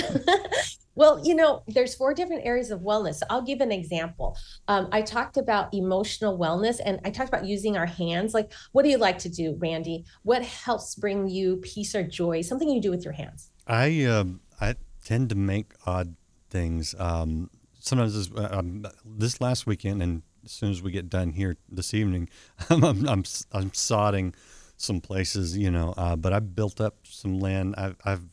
well, 0.94 1.20
you 1.24 1.34
know, 1.34 1.64
there's 1.66 1.92
four 1.96 2.14
different 2.14 2.46
areas 2.46 2.70
of 2.70 2.80
wellness. 2.82 3.20
I'll 3.28 3.42
give 3.42 3.60
an 3.60 3.72
example. 3.72 4.36
Um, 4.68 4.88
I 4.92 5.02
talked 5.02 5.36
about 5.36 5.74
emotional 5.74 6.38
wellness 6.38 6.80
and 6.84 7.00
I 7.04 7.10
talked 7.10 7.28
about 7.28 7.44
using 7.44 7.76
our 7.76 7.86
hands. 7.86 8.32
Like, 8.32 8.52
what 8.70 8.84
do 8.84 8.90
you 8.90 8.96
like 8.96 9.18
to 9.18 9.28
do, 9.28 9.56
Randy? 9.58 10.04
What 10.22 10.42
helps 10.42 10.94
bring 10.94 11.28
you 11.28 11.56
peace 11.56 11.96
or 11.96 12.04
joy? 12.04 12.42
Something 12.42 12.70
you 12.70 12.80
do 12.80 12.92
with 12.92 13.04
your 13.04 13.12
hands. 13.12 13.50
I 13.66 14.04
uh, 14.04 14.24
I 14.60 14.76
tend 15.04 15.30
to 15.30 15.34
make 15.34 15.72
odd 15.84 16.14
things. 16.48 16.94
Um, 16.96 17.50
sometimes 17.80 18.14
this, 18.14 18.30
uh, 18.36 18.50
um, 18.52 18.86
this 19.04 19.40
last 19.40 19.66
weekend, 19.66 20.00
and 20.00 20.22
as 20.44 20.52
soon 20.52 20.70
as 20.70 20.80
we 20.80 20.92
get 20.92 21.10
done 21.10 21.32
here 21.32 21.56
this 21.68 21.92
evening, 21.92 22.28
I'm, 22.70 22.84
I'm, 22.84 23.08
I'm, 23.08 23.24
I'm 23.52 23.70
sodding 23.70 24.34
some 24.80 25.00
places, 25.00 25.56
you 25.56 25.70
know. 25.70 25.94
Uh, 25.96 26.16
but 26.16 26.32
I've 26.32 26.54
built 26.54 26.80
up 26.80 26.96
some 27.04 27.38
land. 27.38 27.74
I've, 27.76 27.96
I've 28.04 28.24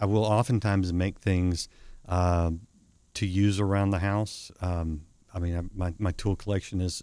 I 0.00 0.06
will 0.06 0.24
oftentimes 0.24 0.92
make 0.92 1.18
things 1.18 1.68
uh, 2.08 2.52
to 3.14 3.26
use 3.26 3.60
around 3.60 3.90
the 3.90 3.98
house. 3.98 4.50
Um, 4.60 5.02
I 5.34 5.38
mean, 5.38 5.56
I, 5.56 5.62
my 5.74 5.94
my 5.98 6.12
tool 6.12 6.36
collection 6.36 6.80
is 6.80 7.02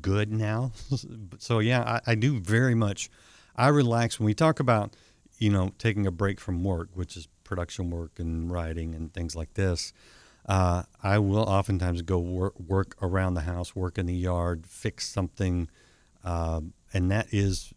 good 0.00 0.32
now, 0.32 0.72
so 1.38 1.58
yeah, 1.58 1.82
I, 2.06 2.12
I 2.12 2.14
do 2.14 2.40
very 2.40 2.74
much. 2.74 3.10
I 3.56 3.68
relax 3.68 4.18
when 4.18 4.26
we 4.26 4.34
talk 4.34 4.60
about 4.60 4.94
you 5.38 5.50
know 5.50 5.72
taking 5.78 6.06
a 6.06 6.10
break 6.12 6.40
from 6.40 6.62
work, 6.62 6.90
which 6.94 7.16
is 7.16 7.28
production 7.44 7.90
work 7.90 8.18
and 8.18 8.50
writing 8.50 8.94
and 8.94 9.12
things 9.12 9.34
like 9.34 9.54
this. 9.54 9.92
Uh, 10.48 10.84
I 11.02 11.18
will 11.18 11.42
oftentimes 11.42 12.02
go 12.02 12.18
work, 12.18 12.58
work 12.58 12.96
around 13.02 13.34
the 13.34 13.42
house, 13.42 13.76
work 13.76 13.98
in 13.98 14.06
the 14.06 14.14
yard, 14.14 14.66
fix 14.66 15.06
something, 15.06 15.68
uh, 16.24 16.62
and 16.94 17.10
that 17.10 17.26
is 17.30 17.72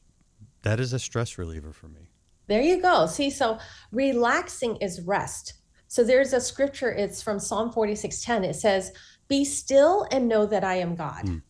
that 0.63 0.79
is 0.79 0.93
a 0.93 0.99
stress 0.99 1.37
reliever 1.37 1.71
for 1.71 1.87
me. 1.87 2.09
There 2.47 2.61
you 2.61 2.81
go. 2.81 3.05
See, 3.05 3.29
so 3.29 3.59
relaxing 3.91 4.77
is 4.77 5.01
rest. 5.01 5.53
So 5.87 6.03
there's 6.03 6.33
a 6.33 6.41
scripture, 6.41 6.91
it's 6.91 7.21
from 7.21 7.39
Psalm 7.39 7.71
46:10. 7.71 8.43
It 8.43 8.55
says, 8.55 8.91
Be 9.27 9.45
still 9.45 10.07
and 10.11 10.27
know 10.27 10.45
that 10.45 10.63
I 10.63 10.75
am 10.75 10.95
God. 10.95 11.25
Mm. 11.25 11.41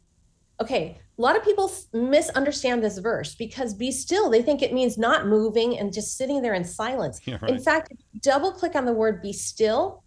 Okay, 0.62 1.00
a 1.18 1.22
lot 1.22 1.36
of 1.36 1.44
people 1.44 1.72
misunderstand 1.94 2.84
this 2.84 2.98
verse 2.98 3.36
because 3.36 3.74
be 3.74 3.92
still, 3.92 4.30
they 4.30 4.42
think 4.42 4.62
it 4.62 4.74
means 4.74 4.98
not 4.98 5.28
moving 5.28 5.78
and 5.78 5.94
just 5.94 6.18
sitting 6.18 6.42
there 6.42 6.54
in 6.54 6.64
silence. 6.64 7.22
Yeah, 7.26 7.38
right. 7.42 7.52
In 7.52 7.60
fact, 7.60 7.94
double 8.22 8.52
click 8.52 8.76
on 8.76 8.86
the 8.86 8.94
word 8.94 9.22
be 9.22 9.34
still, 9.34 10.04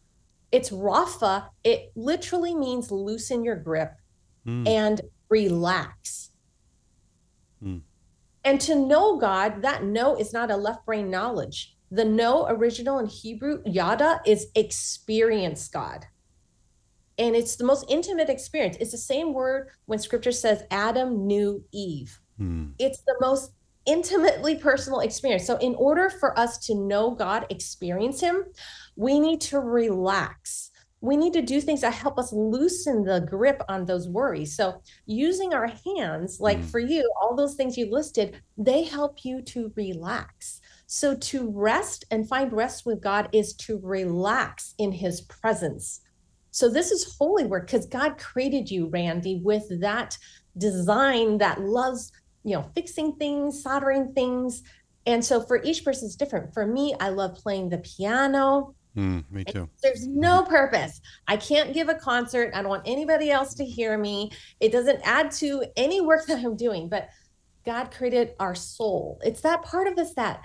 it's 0.53 0.73
Rafa. 0.73 1.51
It 1.65 1.93
literally 1.95 2.55
means 2.55 2.91
loosen 2.91 3.45
your 3.45 3.57
grip 3.57 3.93
mm. 4.47 4.67
and 4.69 5.01
relax. 5.29 6.26
And 8.47 8.61
to 8.61 8.77
know 8.77 9.19
God, 9.19 9.63
that 9.63 9.83
know 9.83 10.15
is 10.15 10.33
not 10.33 10.53
a 10.53 10.57
left 10.57 10.87
brain 10.87 11.11
knowledge. 11.11 11.77
The 11.91 12.05
know 12.05 12.47
original 12.49 13.01
in 13.01 13.07
Hebrew, 13.07 13.61
yada, 13.67 14.21
is 14.25 14.47
experience 14.55 15.67
God. 15.67 16.07
And 17.19 17.35
it's 17.35 17.57
the 17.57 17.65
most 17.65 17.87
intimate 17.89 18.29
experience. 18.29 18.77
It's 18.79 18.93
the 18.93 18.99
same 18.99 19.35
word 19.35 19.71
when 19.87 19.99
scripture 19.99 20.31
says 20.31 20.63
Adam 20.71 21.27
knew 21.27 21.65
Eve. 21.73 22.21
Hmm. 22.39 22.69
It's 22.79 23.01
the 23.01 23.17
most 23.21 23.51
intimately 23.85 24.55
personal 24.55 25.01
experience. 25.01 25.45
So, 25.45 25.57
in 25.57 25.75
order 25.75 26.09
for 26.09 26.39
us 26.39 26.59
to 26.67 26.75
know 26.77 27.11
God, 27.13 27.47
experience 27.51 28.21
Him, 28.21 28.45
we 28.95 29.19
need 29.19 29.41
to 29.43 29.59
relax 29.59 30.71
we 31.01 31.17
need 31.17 31.35
to 31.35 31.43
do 31.43 31.61
things 31.61 31.83
that 31.83 31.93
help 31.93 32.19
us 32.19 32.33
loosen 32.33 33.05
the 33.05 33.21
grip 33.21 33.63
on 33.69 33.85
those 33.85 34.09
worries. 34.09 34.57
So, 34.57 34.81
using 35.05 35.53
our 35.53 35.67
hands, 35.67 36.41
like 36.41 36.59
mm. 36.59 36.65
for 36.65 36.81
you, 36.81 37.11
all 37.21 37.37
those 37.37 37.55
things 37.55 37.77
you 37.77 37.91
listed, 37.91 38.41
they 38.57 38.85
help 38.85 39.25
you 39.25 39.43
to 39.43 39.73
relax. 39.77 40.61
So, 40.87 41.15
to 41.15 41.51
rest 41.51 42.05
and 42.11 42.29
find 42.29 42.53
rest 42.53 42.87
with 42.87 43.03
God 43.03 43.29
is 43.33 43.55
to 43.55 43.79
relax 43.83 44.75
in 44.79 44.91
His 44.91 45.21
presence. 45.23 46.01
So, 46.51 46.71
this 46.71 46.91
is 46.91 47.17
holy 47.19 47.45
work 47.45 47.67
because 47.67 47.87
God 47.87 48.17
created 48.17 48.71
you, 48.71 48.89
Randy, 48.89 49.41
with 49.45 49.65
that 49.81 50.17
design 50.57 51.37
that 51.39 51.61
loves, 51.61 52.11
you 52.43 52.57
know, 52.57 52.71
fixing 52.75 53.17
things, 53.17 53.63
soldering 53.63 54.15
things. 54.15 54.63
And 55.05 55.23
so, 55.23 55.43
for 55.43 55.63
each 55.63 55.85
person, 55.85 56.07
it's 56.07 56.17
different. 56.17 56.55
For 56.55 56.67
me, 56.67 56.95
I 56.99 57.11
love 57.11 57.35
playing 57.35 57.69
the 57.69 57.79
piano. 57.79 58.75
Mm, 58.97 59.31
me 59.31 59.45
too. 59.45 59.69
There's 59.83 60.07
no 60.07 60.43
purpose. 60.43 61.01
I 61.29 61.37
can't 61.37 61.75
give 61.75 61.89
a 61.89 61.95
concert. 61.95 62.53
I 62.55 62.63
don't 62.63 62.71
want 62.71 62.83
anybody 62.87 63.31
else 63.31 63.53
to 63.55 63.65
hear 63.65 63.99
me. 63.99 64.31
It 64.59 64.73
doesn't 64.73 65.01
add 65.05 65.31
to 65.33 65.65
any 65.77 66.01
work 66.01 66.27
that 66.29 66.45
I'm 66.45 66.57
doing, 66.57 66.89
but 66.89 67.09
God 67.65 67.91
created 67.91 68.35
our 68.41 68.55
soul. 68.55 69.21
It's 69.25 69.43
that 69.43 69.63
part 69.63 69.89
of 69.89 69.99
us 69.99 70.15
that 70.15 70.45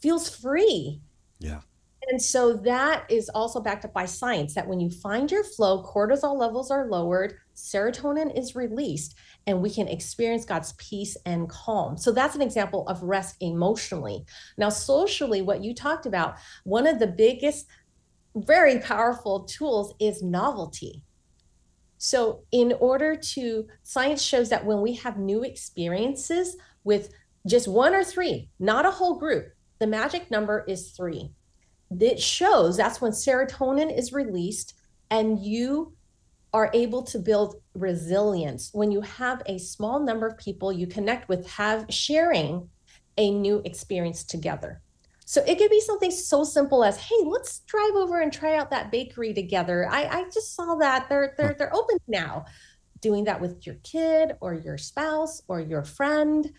feels 0.00 0.28
free. 0.34 1.00
Yeah. 1.38 1.60
And 2.08 2.20
so 2.20 2.54
that 2.54 3.04
is 3.08 3.28
also 3.28 3.60
backed 3.60 3.84
up 3.84 3.92
by 3.92 4.06
science 4.06 4.54
that 4.54 4.66
when 4.66 4.80
you 4.80 4.90
find 4.90 5.30
your 5.30 5.44
flow, 5.44 5.84
cortisol 5.84 6.36
levels 6.36 6.70
are 6.70 6.88
lowered, 6.88 7.34
serotonin 7.54 8.36
is 8.36 8.56
released, 8.56 9.14
and 9.46 9.62
we 9.62 9.70
can 9.70 9.86
experience 9.86 10.44
God's 10.44 10.72
peace 10.78 11.16
and 11.26 11.48
calm. 11.48 11.96
So 11.96 12.10
that's 12.10 12.34
an 12.34 12.42
example 12.42 12.88
of 12.88 13.02
rest 13.02 13.36
emotionally. 13.40 14.24
Now, 14.58 14.68
socially, 14.68 15.42
what 15.42 15.62
you 15.62 15.74
talked 15.74 16.06
about, 16.06 16.36
one 16.64 16.88
of 16.88 16.98
the 16.98 17.06
biggest 17.06 17.66
very 18.34 18.78
powerful 18.78 19.40
tools 19.44 19.94
is 20.00 20.22
novelty. 20.22 21.02
So, 21.98 22.42
in 22.50 22.74
order 22.80 23.14
to, 23.14 23.68
science 23.84 24.22
shows 24.22 24.48
that 24.48 24.64
when 24.64 24.80
we 24.80 24.94
have 24.94 25.18
new 25.18 25.44
experiences 25.44 26.56
with 26.82 27.12
just 27.46 27.68
one 27.68 27.94
or 27.94 28.02
three, 28.02 28.50
not 28.58 28.86
a 28.86 28.90
whole 28.90 29.18
group, 29.18 29.52
the 29.78 29.86
magic 29.86 30.30
number 30.30 30.64
is 30.66 30.90
three. 30.90 31.30
It 32.00 32.20
shows 32.20 32.76
that's 32.76 33.00
when 33.00 33.12
serotonin 33.12 33.96
is 33.96 34.12
released 34.12 34.74
and 35.10 35.38
you 35.38 35.92
are 36.52 36.70
able 36.74 37.02
to 37.02 37.18
build 37.18 37.56
resilience. 37.74 38.70
When 38.72 38.90
you 38.90 39.00
have 39.02 39.42
a 39.46 39.58
small 39.58 40.00
number 40.00 40.26
of 40.26 40.38
people 40.38 40.72
you 40.72 40.86
connect 40.86 41.28
with, 41.28 41.48
have 41.50 41.86
sharing 41.88 42.68
a 43.16 43.30
new 43.30 43.62
experience 43.64 44.24
together. 44.24 44.80
So 45.32 45.42
it 45.46 45.56
could 45.56 45.70
be 45.70 45.80
something 45.80 46.10
so 46.10 46.44
simple 46.44 46.84
as, 46.84 46.98
"Hey, 46.98 47.16
let's 47.24 47.60
drive 47.60 47.94
over 47.94 48.20
and 48.20 48.30
try 48.30 48.54
out 48.58 48.68
that 48.68 48.92
bakery 48.92 49.32
together." 49.32 49.88
I, 49.90 50.04
I 50.04 50.24
just 50.24 50.54
saw 50.54 50.74
that 50.74 51.08
they're 51.08 51.32
they're 51.38 51.54
they're 51.58 51.74
open 51.74 51.96
now. 52.06 52.44
Doing 53.00 53.24
that 53.24 53.40
with 53.40 53.66
your 53.66 53.76
kid 53.76 54.32
or 54.42 54.52
your 54.52 54.76
spouse 54.76 55.40
or 55.48 55.58
your 55.58 55.84
friend, 55.84 56.52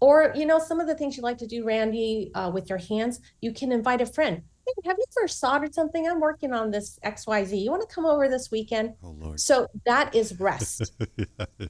or 0.00 0.32
you 0.34 0.46
know 0.46 0.58
some 0.58 0.80
of 0.80 0.86
the 0.86 0.94
things 0.94 1.18
you 1.18 1.22
like 1.22 1.36
to 1.36 1.46
do, 1.46 1.66
Randy, 1.66 2.30
uh, 2.34 2.50
with 2.50 2.70
your 2.70 2.78
hands. 2.78 3.20
You 3.42 3.52
can 3.52 3.70
invite 3.70 4.00
a 4.00 4.06
friend. 4.06 4.40
Hey, 4.66 4.72
have 4.86 4.96
you 4.96 5.04
ever 5.20 5.28
soldered 5.28 5.74
something? 5.74 6.08
I'm 6.08 6.20
working 6.20 6.54
on 6.54 6.70
this 6.70 6.98
X 7.02 7.26
Y 7.26 7.44
Z. 7.44 7.54
You 7.58 7.70
want 7.70 7.86
to 7.86 7.94
come 7.94 8.06
over 8.06 8.30
this 8.30 8.50
weekend? 8.50 8.94
Oh 9.02 9.10
Lord! 9.10 9.40
So 9.40 9.66
that 9.84 10.14
is 10.14 10.40
rest. 10.40 10.90
yeah. 11.18 11.66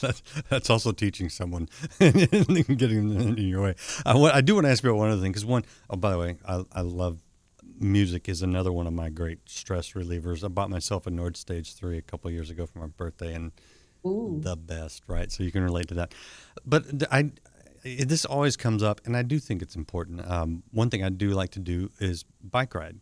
That's 0.00 0.22
that's 0.48 0.70
also 0.70 0.92
teaching 0.92 1.28
someone 1.28 1.68
and 2.00 2.14
getting 2.78 3.10
in 3.20 3.36
your 3.36 3.62
way. 3.62 3.74
I, 4.04 4.16
I 4.18 4.40
do 4.40 4.54
want 4.54 4.66
to 4.66 4.70
ask 4.70 4.82
you 4.82 4.90
about 4.90 4.98
one 4.98 5.10
other 5.10 5.20
thing 5.20 5.32
because 5.32 5.44
one 5.44 5.64
oh 5.90 5.96
by 5.96 6.10
the 6.10 6.18
way 6.18 6.36
I, 6.46 6.64
I 6.72 6.80
love 6.82 7.22
music 7.78 8.28
is 8.28 8.42
another 8.42 8.72
one 8.72 8.86
of 8.86 8.92
my 8.92 9.08
great 9.08 9.48
stress 9.48 9.92
relievers. 9.92 10.44
I 10.44 10.48
bought 10.48 10.70
myself 10.70 11.06
a 11.06 11.10
Nord 11.10 11.36
Stage 11.36 11.74
three 11.74 11.98
a 11.98 12.02
couple 12.02 12.30
years 12.30 12.50
ago 12.50 12.66
for 12.66 12.78
my 12.78 12.86
birthday 12.86 13.34
and 13.34 13.52
Ooh. 14.06 14.38
the 14.40 14.56
best 14.56 15.02
right. 15.06 15.30
So 15.30 15.42
you 15.42 15.52
can 15.52 15.62
relate 15.62 15.88
to 15.88 15.94
that. 15.94 16.14
But 16.64 16.84
I 17.10 17.32
this 17.84 18.24
always 18.24 18.56
comes 18.56 18.82
up 18.82 19.00
and 19.04 19.16
I 19.16 19.22
do 19.22 19.38
think 19.38 19.60
it's 19.60 19.74
important. 19.74 20.28
Um, 20.30 20.62
one 20.70 20.88
thing 20.88 21.02
I 21.02 21.08
do 21.08 21.30
like 21.30 21.50
to 21.52 21.60
do 21.60 21.90
is 21.98 22.24
bike 22.42 22.74
ride. 22.74 23.00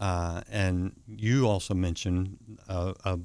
Uh, 0.00 0.40
and 0.50 0.94
you 1.06 1.46
also 1.46 1.74
mentioned 1.74 2.38
uh, 2.68 2.94
a 3.04 3.18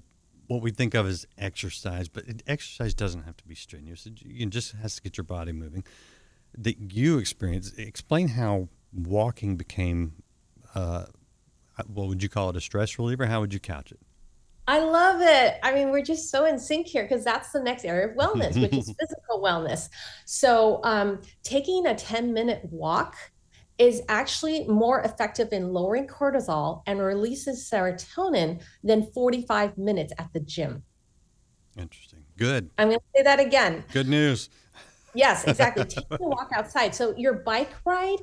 what 0.48 0.62
we 0.62 0.72
think 0.72 0.94
of 0.94 1.06
as 1.08 1.26
exercise, 1.38 2.08
but 2.08 2.28
it, 2.28 2.44
exercise 2.48 2.94
doesn't 2.94 3.24
have 3.24 3.38
to 3.38 3.46
be 3.46 3.56
strenuous. 3.56 4.06
It, 4.06 4.20
it 4.26 4.50
just 4.50 4.74
has 4.74 4.96
to 4.96 5.02
get 5.02 5.18
your 5.18 5.26
body 5.26 5.52
moving. 5.52 5.84
That 6.58 6.94
you 6.94 7.18
experience. 7.18 7.72
Explain 7.78 8.30
how 8.30 8.70
walking 8.94 9.58
became. 9.58 10.14
Uh, 10.74 11.06
what 11.86 12.08
would 12.08 12.24
you 12.24 12.30
call 12.30 12.50
it? 12.50 12.56
A 12.56 12.62
stress 12.62 12.98
reliever? 12.98 13.28
How 13.28 13.42
would 13.42 13.54
you 13.54 13.60
couch 13.60 13.92
it? 13.92 14.00
I 14.68 14.80
love 14.80 15.22
it. 15.22 15.60
I 15.64 15.74
mean, 15.74 15.92
we're 15.92 16.04
just 16.04 16.30
so 16.30 16.46
in 16.46 16.60
sync 16.60 16.88
here 16.88 17.04
because 17.04 17.24
that's 17.24 17.52
the 17.52 17.62
next 17.62 17.86
area 17.86 18.10
of 18.10 18.18
wellness, 18.18 18.62
which 18.62 18.74
is 18.74 18.94
physical 19.00 19.42
wellness. 19.42 19.88
So, 20.26 20.82
um, 20.84 21.22
taking 21.44 21.86
a 21.86 21.96
10 21.96 22.34
minute 22.34 22.62
walk 22.70 23.16
is 23.78 24.02
actually 24.10 24.66
more 24.68 25.02
effective 25.02 25.50
in 25.52 25.72
lowering 25.72 26.08
cortisol 26.08 26.82
and 26.88 27.00
releases 27.00 27.70
serotonin 27.70 28.62
than 28.84 29.12
45 29.12 29.78
minutes 29.78 30.14
at 30.18 30.32
the 30.34 30.40
gym. 30.40 30.84
Interesting. 31.78 32.24
Good. 32.38 32.72
I'm 32.78 32.90
going 32.90 33.00
to 33.00 33.06
say 33.16 33.24
that 33.24 33.40
again. 33.40 33.84
Good 33.94 34.08
news. 34.08 34.50
Yes, 35.14 35.44
exactly. 35.46 35.86
Taking 35.90 36.18
a 36.20 36.28
walk 36.28 36.52
outside. 36.56 36.96
So 36.96 37.16
your 37.16 37.34
bike 37.34 37.72
ride, 37.86 38.20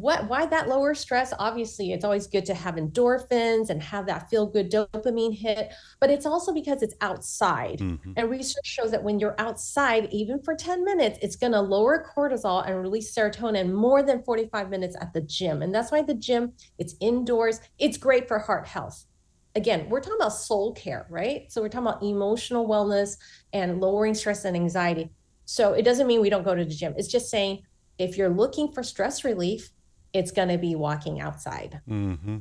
what 0.00 0.28
why 0.28 0.44
that 0.44 0.68
lower 0.68 0.94
stress? 0.94 1.32
Obviously, 1.38 1.92
it's 1.92 2.04
always 2.04 2.26
good 2.26 2.44
to 2.46 2.54
have 2.54 2.74
endorphins 2.74 3.70
and 3.70 3.82
have 3.82 4.06
that 4.06 4.28
feel 4.28 4.46
good 4.46 4.70
dopamine 4.70 5.34
hit, 5.36 5.72
but 6.00 6.10
it's 6.10 6.26
also 6.26 6.52
because 6.52 6.82
it's 6.82 6.94
outside. 7.00 7.78
Mhm. 7.78 8.12
And 8.16 8.30
research 8.30 8.66
shows 8.66 8.90
that 8.90 9.02
when 9.02 9.18
you're 9.18 9.34
outside, 9.38 10.08
even 10.12 10.42
for 10.42 10.54
10 10.54 10.84
minutes, 10.84 11.18
it's 11.22 11.36
going 11.36 11.52
to 11.52 11.60
lower 11.60 12.06
cortisol 12.14 12.66
and 12.66 12.80
release 12.80 13.14
serotonin 13.14 13.72
more 13.72 14.02
than 14.02 14.22
45 14.22 14.68
minutes 14.68 14.96
at 15.00 15.14
the 15.14 15.22
gym. 15.22 15.62
And 15.62 15.74
that's 15.74 15.90
why 15.90 16.02
the 16.02 16.14
gym, 16.14 16.52
it's 16.78 16.94
indoors, 17.00 17.60
it's 17.78 17.96
great 17.96 18.28
for 18.28 18.38
heart 18.38 18.66
health. 18.66 19.06
Again, 19.54 19.88
we're 19.88 20.00
talking 20.00 20.18
about 20.20 20.34
soul 20.34 20.74
care, 20.74 21.06
right? 21.08 21.50
So 21.50 21.62
we're 21.62 21.70
talking 21.70 21.86
about 21.88 22.02
emotional 22.02 22.68
wellness 22.68 23.16
and 23.54 23.80
lowering 23.80 24.12
stress 24.12 24.44
and 24.44 24.54
anxiety. 24.54 25.10
So 25.46 25.72
it 25.72 25.82
doesn't 25.82 26.06
mean 26.06 26.20
we 26.20 26.28
don't 26.28 26.44
go 26.44 26.54
to 26.54 26.64
the 26.64 26.74
gym. 26.74 26.92
It's 26.98 27.08
just 27.08 27.30
saying 27.30 27.62
if 27.98 28.18
you're 28.18 28.28
looking 28.28 28.72
for 28.72 28.82
stress 28.82 29.24
relief, 29.24 29.70
it's 30.16 30.30
going 30.30 30.48
to 30.48 30.58
be 30.58 30.74
walking 30.74 31.20
outside. 31.20 31.80
Mm-hmm. 31.88 32.38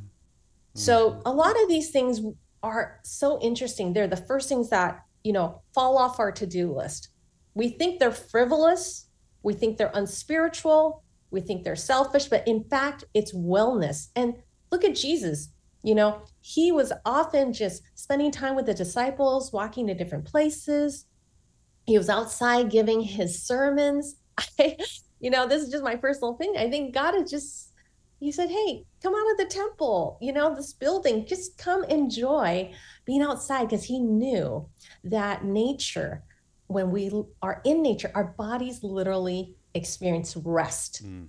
So 0.74 1.22
a 1.26 1.32
lot 1.32 1.62
of 1.62 1.68
these 1.68 1.92
things 1.92 2.22
are 2.64 3.00
so 3.04 3.40
interesting. 3.42 3.94
They're 3.94 4.08
the 4.08 4.18
first 4.18 4.50
things 4.50 4.70
that, 4.70 5.04
you 5.24 5.34
know, 5.34 5.62
fall 5.74 5.98
off 5.98 6.20
our 6.20 6.32
to-do 6.32 6.74
list. 6.74 7.10
We 7.54 7.70
think 7.70 8.00
they're 8.00 8.12
frivolous, 8.12 9.08
we 9.44 9.54
think 9.54 9.78
they're 9.78 9.92
unspiritual, 9.94 11.04
we 11.32 11.42
think 11.42 11.64
they're 11.64 11.76
selfish, 11.76 12.26
but 12.26 12.48
in 12.48 12.64
fact, 12.64 13.04
it's 13.14 13.34
wellness. 13.34 14.10
And 14.16 14.36
look 14.72 14.84
at 14.84 14.96
Jesus. 14.96 15.50
You 15.84 15.96
know, 15.96 16.24
he 16.42 16.72
was 16.72 16.92
often 17.06 17.54
just 17.54 17.84
spending 17.94 18.32
time 18.32 18.56
with 18.56 18.66
the 18.66 18.74
disciples, 18.74 19.54
walking 19.54 19.88
to 19.88 19.94
different 19.94 20.26
places. 20.26 21.06
He 21.86 21.98
was 21.98 22.10
outside 22.10 22.72
giving 22.72 23.02
his 23.02 23.44
sermons. 23.44 24.16
I, 24.60 24.78
you 25.20 25.30
know, 25.30 25.48
this 25.48 25.64
is 25.64 25.70
just 25.70 25.84
my 25.84 25.96
personal 25.96 26.34
thing. 26.34 26.56
I 26.58 26.70
think 26.70 26.94
God 26.94 27.16
is 27.16 27.30
just 27.30 27.65
he 28.20 28.32
said, 28.32 28.50
Hey, 28.50 28.86
come 29.02 29.14
out 29.14 29.32
of 29.32 29.38
the 29.38 29.46
temple, 29.46 30.18
you 30.22 30.34
know, 30.34 30.56
this 30.56 30.74
building, 30.74 31.26
just 31.26 31.58
come 31.58 31.84
enjoy 31.86 32.74
being 33.06 33.22
outside 33.22 33.70
because 33.70 33.84
he 33.86 34.00
knew 34.00 34.68
that 35.04 35.46
nature, 35.46 36.24
when 36.68 36.92
we 36.92 37.12
are 37.42 37.62
in 37.66 37.82
nature, 37.82 38.12
our 38.16 38.34
bodies 38.38 38.84
literally 38.84 39.56
experience 39.74 40.36
rest. 40.38 41.06
Mm. 41.06 41.28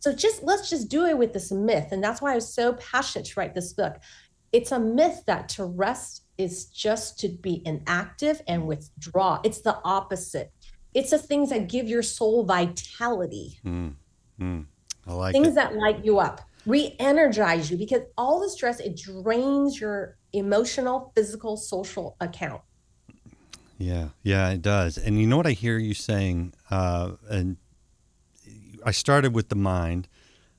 So 0.00 0.12
just 0.12 0.42
let's 0.42 0.68
just 0.68 0.90
do 0.90 1.06
it 1.06 1.16
with 1.16 1.32
this 1.32 1.50
myth. 1.50 1.88
And 1.92 2.04
that's 2.04 2.20
why 2.20 2.32
I 2.32 2.34
was 2.34 2.52
so 2.52 2.74
passionate 2.74 3.26
to 3.28 3.40
write 3.40 3.54
this 3.54 3.72
book. 3.72 3.96
It's 4.52 4.70
a 4.70 4.78
myth 4.78 5.22
that 5.26 5.48
to 5.50 5.64
rest 5.64 6.24
is 6.36 6.66
just 6.66 7.18
to 7.20 7.28
be 7.28 7.62
inactive 7.64 8.42
and 8.46 8.66
withdraw. 8.66 9.40
It's 9.44 9.62
the 9.62 9.78
opposite. 9.82 10.52
It's 10.92 11.10
the 11.10 11.18
things 11.18 11.50
that 11.50 11.68
give 11.68 11.88
your 11.88 12.02
soul 12.02 12.44
vitality 12.44 13.58
Mm. 13.64 13.94
Mm. 14.38 14.66
I 15.06 15.12
like 15.12 15.32
things 15.32 15.48
it. 15.48 15.54
that 15.54 15.74
light 15.76 16.04
you 16.04 16.18
up 16.18 16.40
re-energize 16.66 17.70
you 17.70 17.76
because 17.76 18.00
all 18.16 18.40
the 18.40 18.48
stress 18.48 18.80
it 18.80 18.96
drains 18.96 19.78
your 19.80 20.16
emotional 20.32 21.12
physical 21.14 21.56
social 21.56 22.16
account 22.20 22.62
Yeah, 23.78 24.08
yeah, 24.22 24.50
it 24.50 24.62
does. 24.62 24.96
And 24.96 25.20
you 25.20 25.26
know 25.26 25.36
what 25.36 25.46
I 25.46 25.52
hear 25.52 25.78
you 25.78 25.94
saying? 25.94 26.54
Uh, 26.70 27.12
and 27.28 27.56
I 28.84 28.92
started 28.92 29.34
with 29.34 29.48
the 29.48 29.56
mind, 29.56 30.08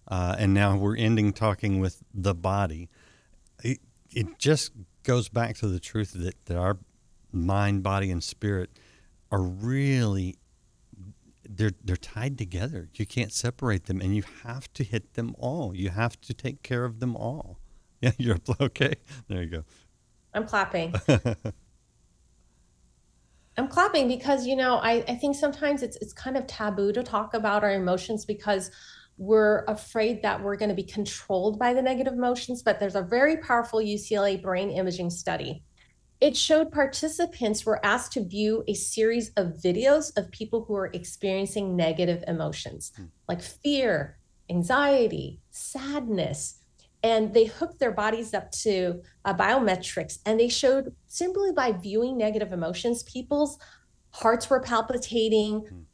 uh, 0.08 0.36
and 0.38 0.54
now 0.54 0.76
we're 0.78 0.98
ending 0.98 1.34
talking 1.34 1.80
with 1.80 2.04
the 2.14 2.36
body. 2.36 2.90
It, 3.64 3.80
it 4.12 4.38
just 4.38 4.72
goes 5.04 5.30
back 5.30 5.56
to 5.58 5.68
the 5.68 5.80
truth 5.80 6.14
that, 6.14 6.46
that 6.46 6.58
our 6.58 6.78
mind, 7.32 7.84
body, 7.84 8.12
and 8.12 8.24
spirit 8.24 8.70
are 9.32 9.42
really 9.42 10.38
they're 11.50 11.72
they're 11.84 11.96
tied 11.96 12.38
together. 12.38 12.90
You 12.94 13.06
can't 13.06 13.32
separate 13.32 13.86
them, 13.86 14.02
and 14.02 14.16
you 14.16 14.24
have 14.44 14.72
to 14.74 14.84
hit 14.84 15.14
them 15.14 15.36
all. 15.38 15.76
You 15.76 15.90
have 15.90 16.20
to 16.22 16.34
take 16.34 16.64
care 16.64 16.86
of 16.86 17.00
them 17.00 17.16
all. 17.16 17.60
Yeah, 18.02 18.12
you're 18.18 18.38
okay. 18.62 18.96
There 19.30 19.42
you 19.42 19.50
go. 19.50 19.64
i'm 20.34 20.46
clapping 20.46 20.94
i'm 23.58 23.68
clapping 23.70 24.08
because 24.08 24.46
you 24.46 24.56
know 24.56 24.76
I, 24.76 25.04
I 25.08 25.16
think 25.16 25.36
sometimes 25.36 25.82
it's 25.82 25.96
it's 26.02 26.14
kind 26.14 26.36
of 26.38 26.46
taboo 26.46 26.92
to 26.92 27.02
talk 27.04 27.34
about 27.34 27.64
our 27.64 27.72
emotions 27.72 28.26
because 28.26 28.70
we're 29.18 29.64
afraid 29.70 30.22
that 30.24 30.44
we're 30.44 30.58
going 30.58 30.70
to 30.70 30.76
be 30.76 30.84
controlled 30.84 31.58
by 31.58 31.74
the 31.74 31.82
negative 31.82 32.14
emotions 32.14 32.62
but 32.62 32.80
there's 32.80 32.96
a 32.96 33.02
very 33.02 33.38
powerful 33.38 33.80
ucla 33.80 34.40
brain 34.42 34.70
imaging 34.70 35.10
study 35.10 35.64
it 36.22 36.38
showed 36.38 36.72
participants 36.72 37.66
were 37.66 37.86
asked 37.86 38.14
to 38.14 38.24
view 38.24 38.64
a 38.68 38.74
series 38.74 39.30
of 39.32 39.58
videos 39.64 40.16
of 40.18 40.32
people 40.32 40.64
who 40.64 40.76
are 40.76 40.90
experiencing 40.94 41.76
negative 41.76 42.24
emotions 42.28 42.94
like 43.28 43.42
fear, 43.42 44.18
anxiety, 44.50 45.42
sadness. 45.50 46.60
And 47.04 47.34
they 47.34 47.46
hooked 47.46 47.80
their 47.80 47.92
bodies 47.92 48.34
up 48.34 48.52
to 48.64 49.02
uh, 49.26 49.34
biometrics 49.34 50.20
and 50.26 50.40
they 50.40 50.50
showed 50.50 50.96
simply 51.08 51.52
by 51.52 51.74
viewing 51.74 52.18
negative 52.18 52.52
emotions, 52.52 53.04
people's 53.04 53.60
hearts 54.12 54.50
were 54.50 54.62
palpitating, 54.62 55.86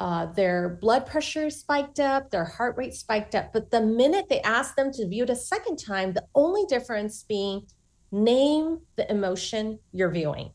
uh, 0.00 0.26
their 0.32 0.78
blood 0.80 1.04
pressure 1.06 1.50
spiked 1.50 2.00
up, 2.00 2.30
their 2.30 2.46
heart 2.46 2.76
rate 2.78 2.94
spiked 2.94 3.34
up. 3.34 3.52
But 3.52 3.70
the 3.70 3.82
minute 3.82 4.30
they 4.30 4.40
asked 4.40 4.74
them 4.74 4.90
to 4.92 5.06
view 5.06 5.24
it 5.24 5.30
a 5.30 5.36
second 5.36 5.76
time, 5.76 6.14
the 6.14 6.24
only 6.34 6.64
difference 6.64 7.22
being 7.22 7.66
name 8.12 8.80
the 8.96 9.10
emotion 9.10 9.78
you're 9.92 10.10
viewing. 10.10 10.50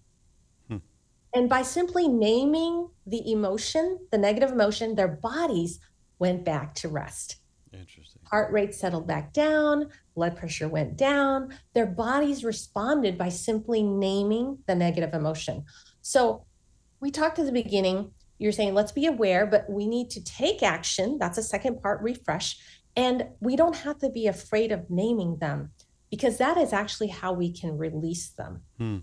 Hmm. 0.70 0.78
And 1.34 1.50
by 1.50 1.62
simply 1.62 2.08
naming 2.08 2.90
the 3.06 3.32
emotion, 3.32 4.00
the 4.12 4.18
negative 4.18 4.52
emotion, 4.52 4.96
their 4.96 5.08
bodies 5.08 5.80
went 6.20 6.46
back 6.46 6.76
to 6.76 6.90
rest. 6.90 7.38
Interesting. 7.74 8.22
Heart 8.32 8.54
rate 8.54 8.74
settled 8.74 9.08
back 9.08 9.34
down, 9.34 9.90
blood 10.16 10.38
pressure 10.38 10.68
went 10.68 10.96
down. 10.96 11.54
Their 11.74 11.86
bodies 11.86 12.44
responded 12.44 13.18
by 13.18 13.30
simply 13.30 13.84
naming 13.84 14.60
the 14.66 14.76
negative 14.76 15.14
emotion. 15.14 15.66
So 16.02 16.46
we 17.00 17.12
talked 17.12 17.40
at 17.40 17.46
the 17.46 17.52
beginning, 17.52 18.12
you're 18.38 18.52
saying, 18.52 18.74
let's 18.74 18.92
be 18.92 19.06
aware, 19.06 19.46
but 19.46 19.70
we 19.70 19.88
need 19.88 20.10
to 20.12 20.24
take 20.24 20.64
action. 20.64 21.18
That's 21.20 21.38
a 21.38 21.44
second 21.44 21.82
part, 21.82 22.02
refresh. 22.02 22.58
And 22.96 23.28
we 23.42 23.56
don't 23.56 23.76
have 23.76 24.00
to 24.00 24.10
be 24.10 24.28
afraid 24.28 24.72
of 24.72 24.90
naming 24.90 25.38
them 25.38 25.72
because 26.10 26.38
that 26.38 26.58
is 26.58 26.74
actually 26.74 27.08
how 27.08 27.34
we 27.34 27.52
can 27.52 27.78
release 27.78 28.30
them. 28.30 28.62
Hmm. 28.78 28.98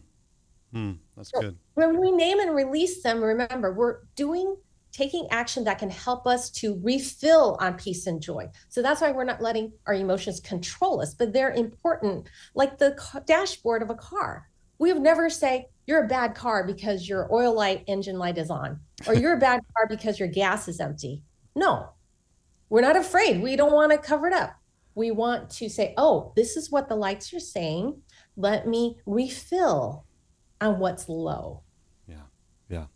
Hmm. 0.72 0.92
That's 1.16 1.30
So- 1.30 1.40
good. 1.40 1.58
When 1.74 2.00
we 2.00 2.10
name 2.10 2.40
and 2.40 2.54
release 2.54 3.02
them, 3.02 3.22
remember, 3.22 3.72
we're 3.72 3.98
doing 4.16 4.56
taking 4.92 5.26
action 5.30 5.64
that 5.64 5.78
can 5.78 5.88
help 5.88 6.26
us 6.26 6.50
to 6.50 6.78
refill 6.82 7.56
on 7.60 7.74
peace 7.74 8.06
and 8.06 8.20
joy. 8.20 8.50
So 8.68 8.82
that's 8.82 9.00
why 9.00 9.10
we're 9.10 9.24
not 9.24 9.40
letting 9.40 9.72
our 9.86 9.94
emotions 9.94 10.38
control 10.38 11.00
us, 11.00 11.14
but 11.14 11.32
they're 11.32 11.52
important, 11.52 12.28
like 12.54 12.76
the 12.76 12.94
dashboard 13.26 13.80
of 13.82 13.88
a 13.88 13.94
car. 13.94 14.50
We 14.78 14.92
would 14.92 15.02
never 15.02 15.30
say, 15.30 15.68
you're 15.86 16.04
a 16.04 16.08
bad 16.08 16.34
car 16.34 16.64
because 16.64 17.08
your 17.08 17.32
oil 17.32 17.54
light, 17.54 17.84
engine 17.86 18.18
light 18.18 18.36
is 18.36 18.50
on, 18.50 18.80
or 19.06 19.14
you're 19.14 19.32
a 19.32 19.40
bad 19.40 19.60
car 19.74 19.86
because 19.88 20.18
your 20.18 20.28
gas 20.28 20.68
is 20.68 20.78
empty. 20.78 21.22
No, 21.56 21.88
we're 22.68 22.82
not 22.82 22.96
afraid. 22.96 23.42
We 23.42 23.56
don't 23.56 23.72
want 23.72 23.92
to 23.92 23.98
cover 23.98 24.26
it 24.26 24.34
up. 24.34 24.54
We 24.94 25.10
want 25.10 25.50
to 25.50 25.68
say, 25.68 25.94
oh, 25.96 26.32
this 26.36 26.56
is 26.56 26.70
what 26.70 26.88
the 26.88 26.96
lights 26.96 27.32
are 27.32 27.40
saying. 27.40 28.02
Let 28.36 28.66
me 28.66 28.98
refill 29.06 30.04
on 30.60 30.78
what's 30.78 31.08
low. 31.08 31.62
Yeah. 32.06 32.26
Yeah. 32.68 32.86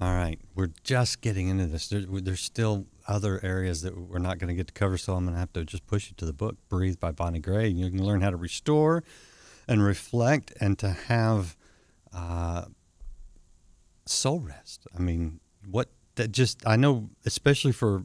All 0.00 0.12
right. 0.12 0.38
We're 0.54 0.72
just 0.82 1.20
getting 1.20 1.48
into 1.48 1.66
this. 1.66 1.88
There, 1.88 2.00
there's 2.00 2.40
still 2.40 2.86
other 3.08 3.40
areas 3.44 3.82
that 3.82 3.96
we're 3.96 4.18
not 4.18 4.38
going 4.38 4.48
to 4.48 4.54
get 4.54 4.66
to 4.68 4.72
cover, 4.74 4.98
so 4.98 5.14
I'm 5.14 5.24
going 5.24 5.34
to 5.34 5.40
have 5.40 5.52
to 5.54 5.64
just 5.64 5.86
push 5.86 6.08
you 6.08 6.14
to 6.16 6.26
the 6.26 6.32
book, 6.32 6.56
Breathe 6.68 6.98
by 6.98 7.12
Bonnie 7.12 7.38
Gray. 7.38 7.68
You 7.68 7.90
can 7.90 8.04
learn 8.04 8.20
how 8.20 8.30
to 8.30 8.36
restore 8.36 9.04
and 9.68 9.82
reflect 9.84 10.52
and 10.60 10.78
to 10.78 10.90
have 10.90 11.56
uh, 12.12 12.64
soul 14.06 14.40
rest. 14.40 14.86
I 14.96 15.00
mean, 15.00 15.40
what 15.68 15.88
that 16.16 16.32
just, 16.32 16.66
I 16.66 16.76
know, 16.76 17.10
especially 17.24 17.72
for 17.72 18.04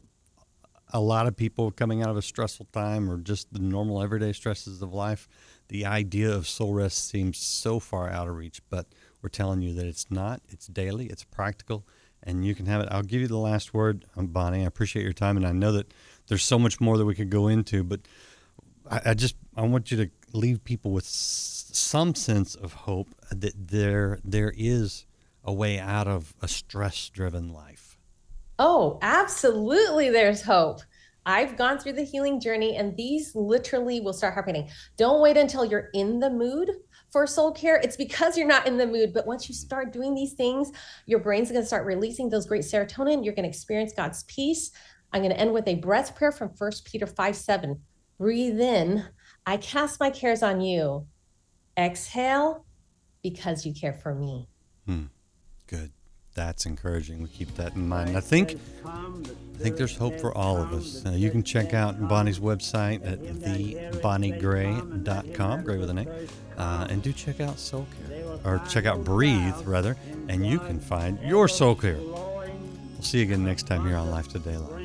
a 0.92 1.00
lot 1.00 1.26
of 1.26 1.36
people 1.36 1.70
coming 1.70 2.02
out 2.02 2.10
of 2.10 2.16
a 2.16 2.22
stressful 2.22 2.66
time 2.72 3.10
or 3.10 3.16
just 3.16 3.52
the 3.52 3.58
normal 3.58 4.02
everyday 4.02 4.32
stresses 4.32 4.82
of 4.82 4.92
life, 4.92 5.28
the 5.68 5.86
idea 5.86 6.30
of 6.30 6.46
soul 6.46 6.74
rest 6.74 7.08
seems 7.08 7.38
so 7.38 7.80
far 7.80 8.10
out 8.10 8.28
of 8.28 8.36
reach. 8.36 8.60
But 8.68 8.86
we're 9.22 9.30
telling 9.30 9.62
you 9.62 9.72
that 9.74 9.86
it's 9.86 10.10
not. 10.10 10.42
It's 10.50 10.66
daily. 10.66 11.06
It's 11.06 11.24
practical, 11.24 11.86
and 12.22 12.44
you 12.44 12.54
can 12.54 12.66
have 12.66 12.82
it. 12.82 12.88
I'll 12.90 13.02
give 13.02 13.20
you 13.20 13.28
the 13.28 13.38
last 13.38 13.72
word, 13.72 14.04
um, 14.16 14.26
Bonnie. 14.26 14.62
I 14.62 14.66
appreciate 14.66 15.02
your 15.02 15.12
time, 15.12 15.36
and 15.36 15.46
I 15.46 15.52
know 15.52 15.72
that 15.72 15.94
there's 16.26 16.44
so 16.44 16.58
much 16.58 16.80
more 16.80 16.98
that 16.98 17.04
we 17.04 17.14
could 17.14 17.30
go 17.30 17.48
into, 17.48 17.84
but 17.84 18.00
I, 18.90 19.00
I 19.06 19.14
just 19.14 19.36
I 19.56 19.62
want 19.62 19.90
you 19.90 19.96
to 19.98 20.10
leave 20.32 20.64
people 20.64 20.90
with 20.90 21.04
some 21.04 22.14
sense 22.14 22.54
of 22.54 22.72
hope 22.72 23.08
that 23.30 23.68
there 23.68 24.18
there 24.24 24.52
is 24.56 25.06
a 25.44 25.52
way 25.52 25.78
out 25.78 26.06
of 26.06 26.34
a 26.40 26.48
stress-driven 26.48 27.52
life. 27.52 27.91
Oh, 28.58 28.98
absolutely. 29.02 30.10
There's 30.10 30.42
hope. 30.42 30.80
I've 31.24 31.56
gone 31.56 31.78
through 31.78 31.92
the 31.92 32.04
healing 32.04 32.40
journey, 32.40 32.76
and 32.76 32.96
these 32.96 33.34
literally 33.34 34.00
will 34.00 34.12
start 34.12 34.34
happening. 34.34 34.68
Don't 34.96 35.22
wait 35.22 35.36
until 35.36 35.64
you're 35.64 35.88
in 35.94 36.18
the 36.18 36.30
mood 36.30 36.70
for 37.12 37.26
soul 37.26 37.52
care, 37.52 37.76
it's 37.76 37.96
because 37.96 38.38
you're 38.38 38.48
not 38.48 38.66
in 38.66 38.78
the 38.78 38.86
mood. 38.86 39.12
But 39.12 39.26
once 39.26 39.48
you 39.48 39.54
start 39.54 39.92
doing 39.92 40.14
these 40.14 40.32
things, 40.32 40.72
your 41.06 41.20
brain's 41.20 41.50
going 41.50 41.60
to 41.60 41.66
start 41.66 41.84
releasing 41.84 42.30
those 42.30 42.46
great 42.46 42.62
serotonin. 42.62 43.22
You're 43.22 43.34
going 43.34 43.44
to 43.44 43.50
experience 43.50 43.92
God's 43.94 44.22
peace. 44.24 44.70
I'm 45.12 45.20
going 45.20 45.32
to 45.32 45.38
end 45.38 45.52
with 45.52 45.68
a 45.68 45.74
breath 45.74 46.16
prayer 46.16 46.32
from 46.32 46.48
1 46.56 46.70
Peter 46.84 47.06
5 47.06 47.36
7. 47.36 47.78
Breathe 48.18 48.60
in. 48.60 49.04
I 49.44 49.58
cast 49.58 50.00
my 50.00 50.08
cares 50.08 50.42
on 50.42 50.62
you. 50.62 51.06
Exhale 51.76 52.64
because 53.22 53.66
you 53.66 53.74
care 53.74 53.92
for 53.92 54.14
me. 54.14 54.48
Hmm. 54.86 55.04
That's 56.34 56.66
encouraging. 56.66 57.22
We 57.22 57.28
keep 57.28 57.54
that 57.56 57.74
in 57.74 57.88
mind. 57.88 58.16
I 58.16 58.20
think 58.20 58.58
I 58.84 59.58
think 59.58 59.76
there's 59.76 59.96
hope 59.96 60.18
for 60.18 60.36
all 60.36 60.56
of 60.56 60.72
us. 60.72 61.04
Uh, 61.06 61.10
you 61.10 61.30
can 61.30 61.42
check 61.42 61.74
out 61.74 62.08
Bonnie's 62.08 62.38
website 62.40 63.06
at 63.06 63.20
thebonniegray.com, 63.20 65.62
gray 65.62 65.76
with 65.76 65.90
an 65.90 65.98
A, 65.98 66.06
uh, 66.58 66.86
and 66.88 67.02
do 67.02 67.12
check 67.12 67.40
out 67.40 67.58
Soul 67.58 67.86
Care, 68.08 68.38
or 68.44 68.62
check 68.68 68.86
out 68.86 69.04
Breathe, 69.04 69.54
rather, 69.64 69.96
and 70.28 70.46
you 70.46 70.58
can 70.58 70.80
find 70.80 71.20
your 71.20 71.48
Soul 71.48 71.74
Care. 71.74 71.98
We'll 71.98 73.02
see 73.02 73.18
you 73.18 73.24
again 73.24 73.44
next 73.44 73.66
time 73.66 73.86
here 73.86 73.96
on 73.96 74.10
Life 74.10 74.28
Today 74.28 74.56
Live. 74.56 74.81